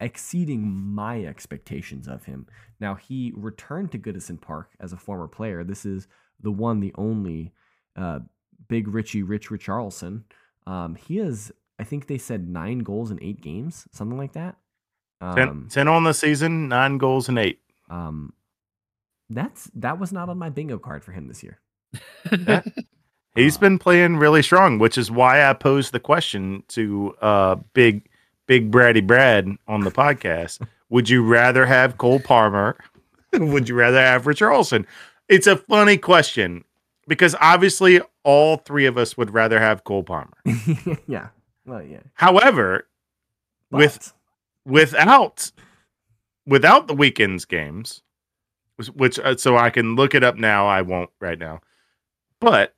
exceeding 0.00 0.70
my 0.72 1.24
expectations 1.24 2.06
of 2.08 2.24
him. 2.24 2.46
Now 2.80 2.94
he 2.94 3.32
returned 3.36 3.92
to 3.92 3.98
Goodison 3.98 4.40
Park 4.40 4.70
as 4.80 4.92
a 4.92 4.98
former 4.98 5.28
player. 5.28 5.64
This 5.64 5.84
is 5.84 6.08
the 6.40 6.52
one, 6.52 6.80
the 6.80 6.94
only 6.96 7.52
uh 7.96 8.20
big 8.68 8.88
Richie 8.88 9.22
Rich 9.22 9.50
Richarlison. 9.50 10.24
Um 10.66 10.94
he 10.94 11.18
has 11.18 11.52
I 11.78 11.84
think 11.84 12.06
they 12.06 12.18
said 12.18 12.48
nine 12.48 12.78
goals 12.78 13.10
in 13.10 13.22
eight 13.22 13.42
games, 13.42 13.86
something 13.92 14.16
like 14.16 14.32
that. 14.32 14.56
Ten, 15.20 15.48
Um, 15.48 15.68
10 15.70 15.88
on 15.88 16.04
the 16.04 16.12
season, 16.14 16.68
nine 16.68 16.98
goals 16.98 17.28
and 17.28 17.38
eight. 17.38 17.60
um, 17.90 18.32
that's 19.30 19.70
that 19.74 19.98
was 19.98 20.12
not 20.12 20.28
on 20.28 20.38
my 20.38 20.50
bingo 20.50 20.78
card 20.78 21.02
for 21.04 21.12
him 21.12 21.26
this 21.28 21.42
year. 21.42 21.58
He's 23.34 23.56
Uh, 23.56 23.60
been 23.60 23.78
playing 23.78 24.16
really 24.16 24.42
strong, 24.42 24.78
which 24.78 24.96
is 24.96 25.10
why 25.10 25.44
I 25.48 25.52
posed 25.52 25.92
the 25.92 26.00
question 26.00 26.62
to 26.68 27.14
uh 27.20 27.56
big 27.74 28.08
big 28.46 28.70
Braddy 28.70 29.00
Brad 29.00 29.48
on 29.66 29.80
the 29.80 29.90
podcast. 29.90 30.66
Would 30.90 31.08
you 31.08 31.24
rather 31.26 31.66
have 31.66 31.98
Cole 31.98 32.20
Palmer? 32.20 32.76
Would 33.32 33.68
you 33.68 33.74
rather 33.74 34.00
have 34.00 34.24
Richarlison? 34.24 34.86
It's 35.28 35.48
a 35.48 35.56
funny 35.56 35.96
question 35.98 36.64
because 37.08 37.34
obviously 37.40 38.00
all 38.22 38.58
three 38.58 38.86
of 38.86 38.96
us 38.96 39.16
would 39.16 39.32
rather 39.34 39.58
have 39.58 39.82
Cole 39.82 40.04
Palmer. 40.04 40.36
yeah. 41.08 41.28
Well, 41.64 41.82
yeah. 41.82 42.00
However, 42.14 42.86
with 43.72 43.98
But- 43.98 44.12
without 44.66 45.50
without 46.46 46.86
the 46.88 46.94
weekends 46.94 47.44
games 47.46 48.02
which- 48.94 49.18
uh, 49.20 49.36
so 49.36 49.56
i 49.56 49.70
can 49.70 49.96
look 49.96 50.14
it 50.14 50.22
up 50.22 50.36
now 50.36 50.66
i 50.66 50.82
won't 50.82 51.10
right 51.20 51.38
now 51.38 51.60
but 52.40 52.74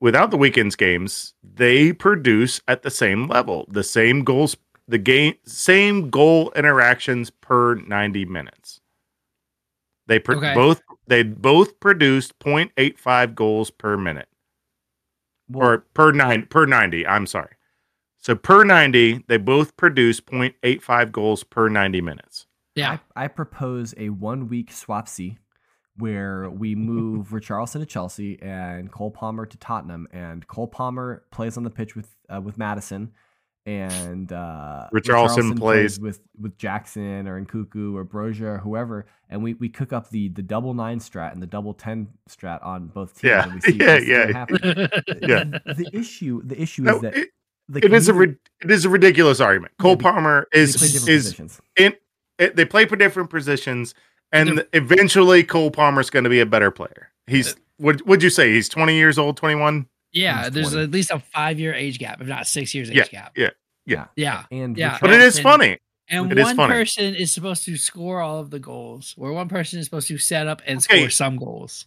without 0.00 0.30
the 0.30 0.36
weekends 0.36 0.76
games 0.76 1.34
they 1.42 1.92
produce 1.92 2.60
at 2.68 2.82
the 2.82 2.90
same 2.90 3.26
level 3.28 3.64
the 3.70 3.82
same 3.84 4.22
goals 4.24 4.56
the 4.86 4.98
game 4.98 5.34
same 5.44 6.08
goal 6.10 6.50
interactions 6.56 7.28
per 7.30 7.74
90 7.74 8.24
minutes. 8.24 8.80
They 10.06 10.16
Okay. 10.16 10.54
both 10.54 10.80
they 11.08 11.22
both 11.22 11.78
produced 11.78 12.38
0.85 12.38 13.34
goals 13.34 13.70
per 13.70 13.98
minute. 13.98 14.28
Or 15.52 15.84
per 15.92 16.12
nine 16.12 16.46
per 16.46 16.64
90 16.64 17.06
i'm 17.06 17.26
sorry 17.26 17.52
so 18.18 18.34
per 18.34 18.64
90 18.64 19.24
they 19.28 19.36
both 19.36 19.76
produce 19.76 20.20
0.85 20.20 21.12
goals 21.12 21.44
per 21.44 21.68
90 21.68 22.00
minutes 22.00 22.46
yeah. 22.78 22.98
I, 23.16 23.24
I 23.24 23.28
propose 23.28 23.92
a 23.96 24.10
one 24.10 24.48
week 24.48 24.70
swapsy 24.70 25.38
where 25.96 26.48
we 26.48 26.74
move 26.74 27.28
Richarlison 27.30 27.80
to 27.80 27.86
Chelsea 27.86 28.40
and 28.40 28.90
Cole 28.90 29.10
Palmer 29.10 29.46
to 29.46 29.56
Tottenham, 29.58 30.06
and 30.12 30.46
Cole 30.46 30.68
Palmer 30.68 31.24
plays 31.30 31.56
on 31.56 31.64
the 31.64 31.70
pitch 31.70 31.96
with 31.96 32.14
uh, 32.32 32.40
with 32.40 32.56
Maddison, 32.56 33.12
and 33.66 34.32
uh, 34.32 34.88
Richarlison 34.94 35.58
plays- 35.58 35.98
with 35.98 36.20
with 36.40 36.56
Jackson 36.56 37.26
or 37.26 37.44
Nkunku 37.44 37.94
or 37.96 38.04
Brozier 38.04 38.54
or 38.54 38.58
whoever, 38.58 39.06
and 39.28 39.42
we, 39.42 39.54
we 39.54 39.68
cook 39.68 39.92
up 39.92 40.08
the 40.10 40.28
the 40.28 40.42
double 40.42 40.72
nine 40.72 41.00
strat 41.00 41.32
and 41.32 41.42
the 41.42 41.46
double 41.46 41.74
ten 41.74 42.08
strat 42.30 42.64
on 42.64 42.86
both 42.86 43.18
teams. 43.18 43.30
Yeah, 43.30 43.42
and 43.42 43.54
we 43.54 43.60
see, 43.60 43.72
yeah, 43.80 43.98
we 43.98 44.04
see 44.04 44.14
what 44.14 44.56
yeah. 44.64 44.88
Yeah. 45.28 45.44
The, 45.44 45.74
the 45.74 45.90
issue 45.92 46.42
the 46.44 46.60
issue 46.60 46.82
No, 46.82 46.96
is 46.96 47.02
that 47.02 47.16
it, 47.16 47.28
like, 47.68 47.84
it 47.84 47.92
is 47.92 48.08
a 48.08 48.12
neither- 48.12 48.38
it 48.62 48.70
is 48.70 48.84
a 48.84 48.88
ridiculous 48.88 49.40
argument 49.40 49.72
cole 49.78 49.96
be- 49.96 50.02
palmer 50.02 50.48
is 50.52 50.74
is 50.82 50.92
positions. 50.92 51.60
it, 51.76 52.00
they 52.56 52.64
play 52.64 52.86
for 52.86 52.96
different 52.96 53.30
positions 53.30 53.94
and 54.32 54.58
They're- 54.58 54.68
eventually 54.72 55.42
cole 55.44 55.70
palmer's 55.70 56.10
going 56.10 56.24
to 56.24 56.30
be 56.30 56.40
a 56.40 56.46
better 56.46 56.70
player 56.70 57.10
he's 57.26 57.52
uh, 57.52 57.56
what 57.78 58.06
would 58.06 58.22
you 58.22 58.30
say 58.30 58.52
he's 58.52 58.68
20 58.68 58.94
years 58.94 59.18
old 59.18 59.36
21 59.36 59.86
yeah. 60.10 60.48
There's 60.48 60.70
20. 60.70 60.84
at 60.84 60.90
least 60.90 61.10
a 61.10 61.18
five 61.18 61.60
year 61.60 61.74
age 61.74 61.98
gap, 61.98 62.20
if 62.22 62.26
not 62.26 62.46
six 62.46 62.74
years 62.74 62.88
age 62.90 62.96
Yeah, 62.96 63.04
gap. 63.10 63.32
yeah, 63.36 63.50
yeah. 63.84 64.06
Yeah. 64.16 64.44
And 64.50 64.76
Yeah. 64.76 64.96
but 65.02 65.10
it 65.10 65.20
is 65.20 65.38
funny 65.38 65.78
And 66.08 66.32
It 66.32 66.38
is 66.38 66.44
one 66.46 66.56
funny. 66.56 66.72
person 66.72 67.14
is 67.14 67.30
supposed 67.30 67.66
to 67.66 67.76
score 67.76 68.22
all 68.22 68.38
of 68.40 68.48
the 68.48 68.58
goals, 68.58 69.12
where 69.18 69.30
one 69.32 69.48
person 69.50 69.78
is 69.78 69.84
supposed 69.84 70.08
to 70.08 70.16
set 70.16 70.46
up 70.48 70.62
and 70.66 70.78
Okay. 70.78 71.00
score 71.00 71.10
some 71.10 71.36
goals. 71.36 71.86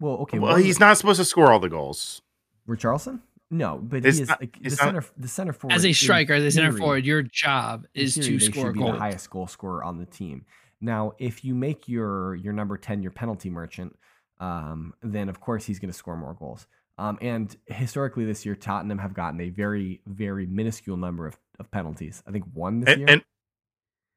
well, 0.00 0.14
okay, 0.22 0.38
well 0.38 0.52
one- 0.54 0.62
he's 0.62 0.80
not 0.80 0.96
supposed 0.96 1.18
to 1.20 1.24
score 1.26 1.52
all 1.52 1.60
the 1.60 1.68
goals 1.68 2.22
Richarlison? 2.66 3.20
No, 3.52 3.78
but 3.78 4.04
It's 4.06 4.18
he 4.18 4.22
is 4.22 4.28
not- 4.28 4.40
like, 4.40 4.52
the 4.60 4.66
it's 4.66 4.78
not- 4.78 4.86
center. 4.86 5.04
The 5.16 5.28
center 5.28 5.52
forward 5.52 5.74
As 5.74 5.84
a 5.84 5.92
striker, 5.92 6.34
as 6.34 6.44
a 6.44 6.50
center 6.52 6.72
forward, 6.72 7.04
your 7.04 7.22
job 7.22 7.86
is 7.94 8.14
theory, 8.14 8.26
to 8.26 8.38
they 8.38 8.52
score 8.52 8.66
should 8.66 8.72
be 8.74 8.78
goals. 8.80 8.92
the 8.92 8.98
highest 8.98 9.30
goal 9.30 9.46
scorer 9.48 9.82
on 9.82 9.98
the 9.98 10.06
team. 10.06 10.44
Now, 10.80 11.12
if 11.18 11.44
you 11.44 11.54
make 11.54 11.88
your 11.88 12.34
your 12.36 12.52
number 12.52 12.76
ten 12.76 13.02
your 13.02 13.10
penalty 13.12 13.50
merchant, 13.50 13.98
um, 14.38 14.94
then 15.02 15.28
of 15.28 15.40
course 15.40 15.66
he's 15.66 15.78
going 15.80 15.90
to 15.92 15.96
score 15.98 16.16
more 16.16 16.34
goals. 16.34 16.66
Um, 16.96 17.18
and 17.20 17.54
historically, 17.66 18.24
this 18.24 18.46
year 18.46 18.54
Tottenham 18.54 18.98
have 18.98 19.14
gotten 19.14 19.40
a 19.40 19.48
very 19.50 20.00
very 20.06 20.46
minuscule 20.46 20.96
number 20.96 21.26
of, 21.26 21.36
of 21.58 21.70
penalties. 21.70 22.22
I 22.26 22.30
think 22.30 22.44
one 22.54 22.80
this 22.80 22.90
and, 22.90 22.98
year. 23.00 23.08
and 23.10 23.24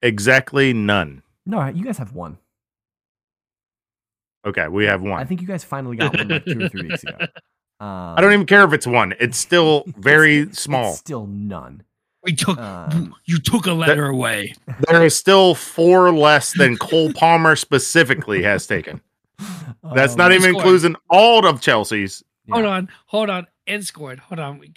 exactly 0.02 0.74
none 0.74 1.24
no, 1.46 1.66
you 1.68 1.84
guys 1.84 1.98
have 1.98 2.14
one. 2.14 2.38
okay 4.46 4.68
we 4.68 4.86
have 4.86 5.02
one 5.02 5.20
I 5.20 5.24
think 5.26 5.42
you 5.42 5.48
guys 5.48 5.64
finally 5.64 5.96
got 5.98 6.16
one 6.16 6.28
like 6.28 6.46
two 6.46 6.62
or 6.62 6.70
three 6.70 6.88
weeks 6.90 7.04
ago. 7.04 7.18
Um, 7.84 8.18
I 8.18 8.22
don't 8.22 8.34
even 8.34 8.46
care 8.46 8.64
if 8.64 8.74
it's 8.74 8.88
one 8.88 9.14
it's 9.20 9.38
still 9.38 9.84
very 9.98 10.40
it's- 10.42 10.60
small 10.60 10.92
It's 10.92 11.00
still 11.00 11.26
none. 11.28 11.84
We 12.24 12.34
took 12.34 12.58
Um, 12.58 13.14
you 13.26 13.38
took 13.40 13.66
a 13.66 13.74
letter 13.74 14.06
away. 14.08 14.56
there 14.88 15.04
is 15.04 15.16
still 15.16 15.56
four 15.56 16.12
less 16.14 16.58
than 16.58 16.78
cole 16.78 17.12
palmer 17.22 17.56
specifically 17.58 18.44
has 18.44 18.66
taken 18.66 19.02
That's 19.96 20.14
um, 20.14 20.18
not 20.18 20.32
even 20.32 20.56
including 20.56 20.96
all 21.10 21.46
of 21.46 21.60
Chelsea's. 21.60 22.24
Hold 22.50 22.64
yeah. 22.66 22.70
on, 22.72 22.90
hold 23.08 23.30
on, 23.30 23.48
and 23.68 23.86
scored. 23.86 24.20
Hold 24.20 24.40
on, 24.40 24.60
we- 24.60 24.74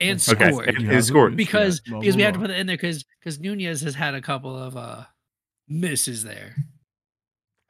and 0.00 0.20
Okay, 0.28 0.48
scored 0.50 0.68
and- 0.68 0.80
Yeah, 0.86 0.92
and 0.92 1.04
scored. 1.04 1.32
yeah, 1.32 1.36
because 1.36 1.80
blah, 1.80 2.00
because 2.00 2.16
we 2.16 2.22
have 2.22 2.34
to 2.34 2.40
put 2.40 2.50
it 2.50 2.58
in 2.58 2.66
there 2.66 2.76
because 2.76 3.04
because 3.20 3.38
Nunez 3.40 3.80
has 3.82 3.94
had 3.94 4.14
a 4.14 4.20
couple 4.20 4.56
of 4.56 4.76
uh 4.76 5.04
misses 5.68 6.24
there. 6.24 6.56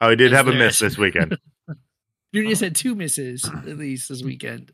Oh, 0.01 0.09
he 0.11 0.15
did 0.15 0.31
Is 0.31 0.37
have 0.37 0.47
a 0.47 0.53
miss 0.53 0.79
this 0.79 0.97
weekend. 0.97 1.37
Nunez 2.33 2.59
had 2.61 2.75
two 2.75 2.95
misses 2.95 3.43
at 3.45 3.77
least 3.77 4.09
this 4.09 4.23
weekend, 4.23 4.71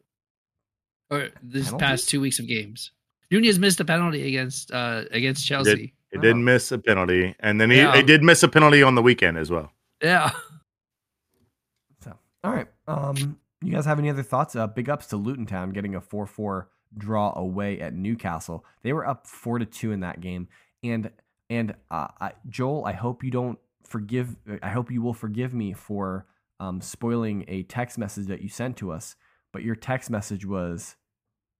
or 1.09 1.29
this 1.41 1.65
Penalties? 1.65 1.87
past 1.87 2.09
two 2.09 2.21
weeks 2.21 2.39
of 2.39 2.47
games. 2.47 2.91
Nunez 3.31 3.57
missed 3.59 3.79
a 3.79 3.85
penalty 3.85 4.27
against 4.27 4.71
uh 4.71 5.03
against 5.11 5.45
Chelsea. 5.45 5.93
He 6.11 6.19
did 6.19 6.35
Oh. 6.35 6.39
miss 6.39 6.71
a 6.71 6.77
penalty, 6.77 7.35
and 7.39 7.59
then 7.59 7.69
he, 7.69 7.77
Yeah. 7.77 7.95
he 7.95 8.03
did 8.03 8.23
miss 8.23 8.41
a 8.43 8.47
penalty 8.47 8.81
on 8.83 8.95
the 8.95 9.01
weekend 9.01 9.37
as 9.37 9.49
well. 9.51 9.71
Yeah, 10.01 10.31
So, 12.01 12.13
all 12.43 12.51
right. 12.53 12.67
Um, 12.87 13.39
you 13.61 13.71
guys 13.71 13.85
have 13.85 13.99
any 13.99 14.09
other 14.09 14.23
thoughts? 14.23 14.55
Uh, 14.55 14.67
big 14.67 14.89
ups 14.89 15.07
to 15.07 15.17
Luton 15.17 15.45
Town 15.45 15.71
getting 15.71 15.95
a 15.95 16.01
4 16.01 16.25
4 16.27 16.69
draw 16.97 17.33
away 17.37 17.79
at 17.81 17.93
Newcastle. 17.93 18.63
They 18.83 18.93
were 18.93 19.05
up 19.07 19.27
4 19.27 19.59
to 19.59 19.65
2 19.65 19.91
in 19.91 20.01
that 20.01 20.21
game. 20.21 20.47
And, 20.83 21.09
and 21.49 21.73
uh, 21.89 22.07
I, 22.21 22.33
Joel, 22.47 22.85
I 22.85 22.93
hope 22.93 23.23
you 23.23 23.31
don't 23.31 23.57
forgive, 23.83 24.35
I 24.61 24.69
hope 24.69 24.91
you 24.91 25.01
will 25.01 25.13
forgive 25.13 25.53
me 25.53 25.73
for 25.73 26.25
um, 26.59 26.79
spoiling 26.81 27.43
a 27.47 27.63
text 27.63 27.97
message 27.97 28.27
that 28.27 28.41
you 28.41 28.49
sent 28.49 28.77
to 28.77 28.91
us. 28.91 29.15
But 29.55 29.63
your 29.63 29.75
text 29.75 30.09
message 30.09 30.45
was, 30.45 30.97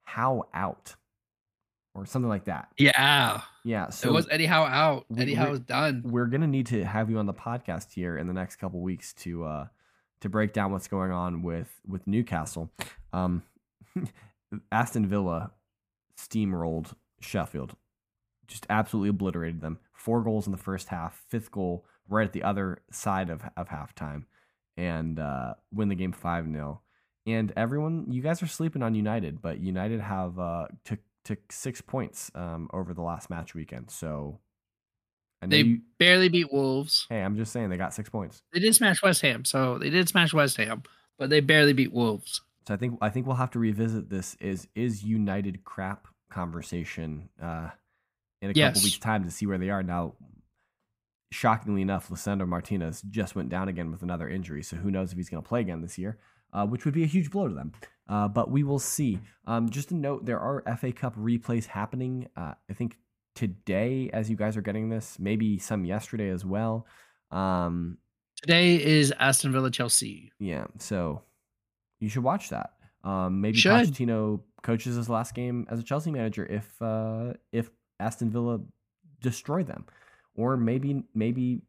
how 0.03 0.43
out? 0.53 0.97
Or 1.93 2.05
something 2.05 2.27
like 2.27 2.43
that. 2.43 2.67
yeah. 2.77 3.39
Yeah. 3.63 3.87
So 3.89 4.09
it 4.09 4.11
was 4.11 4.27
Eddie 4.29 4.47
Howe 4.47 4.65
out. 4.65 5.05
Eddie 5.17 5.33
Howe 5.33 5.45
we- 5.45 5.51
was 5.51 5.59
done. 5.61 6.01
we're 6.03 6.25
gonna 6.25 6.45
need 6.45 6.65
to 6.67 6.83
have 6.83 7.09
you 7.09 7.17
on 7.19 7.25
the 7.25 7.33
podcast 7.33 7.93
here 7.93 8.17
in 8.17 8.27
the 8.27 8.33
next 8.33 8.57
couple 8.57 8.81
weeks 8.81 9.13
to 9.13 9.45
uh 9.45 9.67
to 10.19 10.27
break 10.27 10.51
down 10.51 10.73
what's 10.73 10.89
going 10.89 11.11
on 11.11 11.41
with 11.41 11.79
with 11.87 12.05
Newcastle. 12.05 12.69
Um, 13.13 13.43
Aston 14.73 15.07
Villa 15.07 15.51
steamrolled 16.19 16.95
Sheffield, 17.21 17.77
just 18.45 18.65
absolutely 18.69 19.09
obliterated 19.09 19.61
them. 19.61 19.79
Four 19.93 20.21
goals 20.21 20.47
in 20.47 20.51
the 20.51 20.57
first 20.57 20.89
half, 20.89 21.23
fifth 21.29 21.49
goal 21.49 21.85
right 22.09 22.25
at 22.27 22.33
the 22.33 22.43
other 22.43 22.81
side 22.91 23.29
of 23.29 23.41
of 23.55 23.69
halftime, 23.69 24.25
and 24.75 25.17
uh, 25.17 25.53
win 25.73 25.87
the 25.87 25.95
game 25.95 26.11
five 26.11 26.45
0 26.45 26.81
And 27.25 27.51
everyone, 27.55 28.05
you 28.11 28.21
guys 28.21 28.43
are 28.43 28.47
sleeping 28.47 28.83
on 28.83 28.93
United, 28.93 29.41
but 29.41 29.59
United 29.59 29.99
have 30.01 30.37
uh, 30.37 30.67
took 30.83 30.99
took 31.23 31.51
six 31.51 31.81
points 31.81 32.29
um, 32.35 32.69
over 32.71 32.93
the 32.93 33.01
last 33.01 33.29
match 33.31 33.55
weekend. 33.55 33.89
So 33.89 34.39
They 35.41 35.61
you, 35.61 35.81
barely 35.97 36.29
beat 36.29 36.53
Wolves. 36.53 37.07
Hey, 37.09 37.21
I'm 37.21 37.35
just 37.35 37.51
saying 37.51 37.69
they 37.69 37.77
got 37.77 37.95
six 37.95 38.09
points. 38.09 38.43
They 38.53 38.59
did 38.59 38.75
smash 38.75 39.01
West 39.01 39.21
Ham, 39.21 39.43
so 39.43 39.79
they 39.79 39.89
did 39.89 40.07
smash 40.07 40.33
West 40.33 40.57
Ham, 40.57 40.83
but 41.17 41.29
they 41.31 41.39
barely 41.39 41.73
beat 41.73 41.91
Wolves. 41.91 42.41
So 42.67 42.73
I 42.75 42.77
think 42.77 42.97
I 43.01 43.09
think 43.09 43.25
we'll 43.25 43.35
have 43.37 43.51
to 43.51 43.59
revisit 43.59 44.09
this. 44.09 44.35
Is 44.39 44.67
is 44.75 45.03
United 45.03 45.63
crap 45.63 46.07
conversation 46.29 47.29
uh, 47.41 47.69
in 48.41 48.51
a 48.51 48.53
Yes. 48.53 48.75
couple 48.75 48.85
weeks' 48.85 48.99
time 48.99 49.23
to 49.23 49.31
see 49.31 49.47
where 49.47 49.57
they 49.57 49.69
are 49.71 49.81
now. 49.83 50.13
Shockingly 51.31 51.81
enough, 51.81 52.09
Lisandro 52.09 52.47
Martinez 52.47 53.01
just 53.09 53.35
went 53.35 53.49
down 53.49 53.67
again 53.67 53.91
with 53.91 54.03
another 54.03 54.29
injury, 54.29 54.61
so 54.63 54.77
who 54.77 54.91
knows 54.91 55.11
if 55.11 55.17
he's 55.17 55.27
going 55.27 55.41
to 55.41 55.47
play 55.47 55.59
again 55.59 55.81
this 55.81 55.97
year. 55.97 56.17
Uh, 56.55 56.65
which 56.65 56.85
would 56.85 56.93
be 56.93 57.03
a 57.03 57.07
huge 57.07 57.29
blow 57.29 57.47
to 57.47 57.53
them. 57.53 57.73
Uh, 58.07 58.27
but 58.27 58.49
we 58.49 58.63
will 58.63 58.79
see. 58.79 59.19
Um, 59.45 59.69
just 59.69 59.91
a 59.91 59.95
note: 59.95 60.25
there 60.25 60.39
are 60.39 60.63
FA 60.77 60.91
Cup 60.91 61.15
replays 61.15 61.65
happening. 61.65 62.27
Uh, 62.35 62.53
I 62.69 62.73
think 62.73 62.97
today, 63.35 64.09
as 64.13 64.29
you 64.29 64.35
guys 64.35 64.55
are 64.57 64.61
getting 64.61 64.89
this, 64.89 65.17
maybe 65.19 65.59
some 65.59 65.85
yesterday 65.85 66.29
as 66.29 66.45
well. 66.45 66.87
Um, 67.31 67.97
today 68.41 68.81
is 68.81 69.13
Aston 69.19 69.51
Villa 69.51 69.69
Chelsea. 69.69 70.31
Yeah, 70.39 70.65
so 70.79 71.23
you 71.99 72.09
should 72.09 72.23
watch 72.23 72.49
that. 72.49 72.71
Um, 73.03 73.41
maybe 73.41 73.57
Should. 73.57 73.71
Pochettino 73.71 74.41
coaches 74.63 74.95
his 74.95 75.09
last 75.09 75.35
game 75.35 75.67
as 75.69 75.79
a 75.79 75.83
Chelsea 75.83 76.11
manager 76.11 76.45
if 76.45 76.81
uh, 76.81 77.33
if 77.51 77.69
Aston 77.99 78.31
Villa 78.31 78.59
destroy 79.21 79.63
them, 79.63 79.85
or 80.35 80.57
maybe 80.57 81.03
maybe 81.13 81.61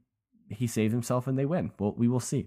he 0.48 0.66
saves 0.66 0.92
himself 0.92 1.26
and 1.26 1.38
they 1.38 1.46
win. 1.46 1.72
Well, 1.78 1.94
we 1.96 2.08
will 2.08 2.20
see. 2.20 2.46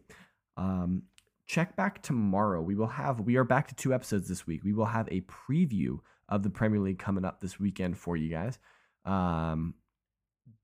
Um, 0.57 1.03
check 1.49 1.75
back 1.75 2.01
tomorrow. 2.03 2.61
We 2.61 2.75
will 2.75 2.87
have 2.87 3.21
we 3.21 3.35
are 3.35 3.43
back 3.43 3.67
to 3.69 3.75
two 3.75 3.93
episodes 3.93 4.29
this 4.29 4.45
week. 4.45 4.63
We 4.63 4.71
will 4.71 4.85
have 4.85 5.09
a 5.11 5.21
preview 5.21 5.99
of 6.29 6.43
the 6.43 6.49
Premier 6.49 6.79
League 6.79 6.99
coming 6.99 7.25
up 7.25 7.41
this 7.41 7.59
weekend 7.59 7.97
for 7.97 8.15
you 8.15 8.29
guys. 8.29 8.59
Um, 9.03 9.73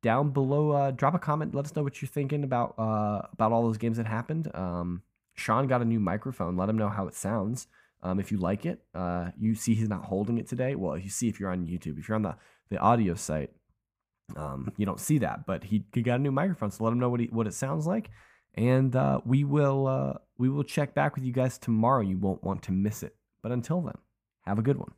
down 0.04 0.30
below, 0.30 0.72
uh, 0.72 0.92
drop 0.92 1.16
a 1.16 1.20
comment. 1.20 1.56
Let 1.56 1.66
us 1.66 1.76
know 1.76 1.82
what 1.82 2.02
you're 2.02 2.08
thinking 2.08 2.44
about 2.44 2.76
uh, 2.78 3.24
about 3.34 3.52
all 3.52 3.64
those 3.64 3.80
games 3.80 3.98
that 3.98 4.06
happened. 4.06 4.50
Um, 4.54 5.02
Sean 5.34 5.66
got 5.68 5.82
a 5.82 5.86
new 5.86 6.00
microphone. 6.00 6.56
Let 6.56 6.70
him 6.70 6.78
know 6.78 6.90
how 6.90 7.08
it 7.08 7.16
sounds. 7.16 7.68
Um, 8.04 8.20
if 8.20 8.32
you 8.32 8.38
like 8.38 8.68
it, 8.68 8.84
uh, 8.94 9.32
you 9.40 9.56
see 9.56 9.74
he's 9.74 9.90
not 9.90 10.06
holding 10.06 10.38
it 10.38 10.48
today. 10.48 10.76
Well, 10.76 10.96
you 10.98 11.10
see 11.10 11.28
if 11.28 11.40
you're 11.40 11.50
on 11.50 11.66
YouTube. 11.66 11.98
If 11.98 12.08
you're 12.08 12.16
on 12.16 12.22
the, 12.22 12.36
the 12.70 12.78
audio 12.78 13.16
site, 13.16 13.50
um, 14.36 14.72
you 14.78 14.86
don't 14.86 15.00
see 15.00 15.18
that. 15.20 15.48
But 15.48 15.64
he, 15.64 15.86
he 15.92 16.04
got 16.04 16.20
a 16.20 16.22
new 16.22 16.32
microphone, 16.32 16.70
so 16.70 16.84
let 16.84 16.94
him 16.94 17.00
know 17.00 17.10
what 17.10 17.22
he, 17.22 17.26
what 17.28 17.48
it 17.48 17.56
sounds 17.56 17.88
like. 17.88 18.12
And 18.56 18.96
uh, 18.96 19.20
we 19.26 19.44
will 19.44 19.88
uh, 19.88 20.14
we 20.38 20.50
will 20.50 20.64
check 20.64 20.94
back 20.94 21.16
with 21.16 21.24
you 21.24 21.34
guys 21.34 21.58
tomorrow. 21.58 22.02
You 22.02 22.18
won't 22.18 22.44
want 22.44 22.64
to 22.64 22.72
miss 22.72 23.04
it. 23.04 23.16
But 23.42 23.52
until 23.52 23.82
then, 23.82 23.98
have 24.46 24.58
a 24.58 24.64
good 24.64 24.78
one. 24.78 24.94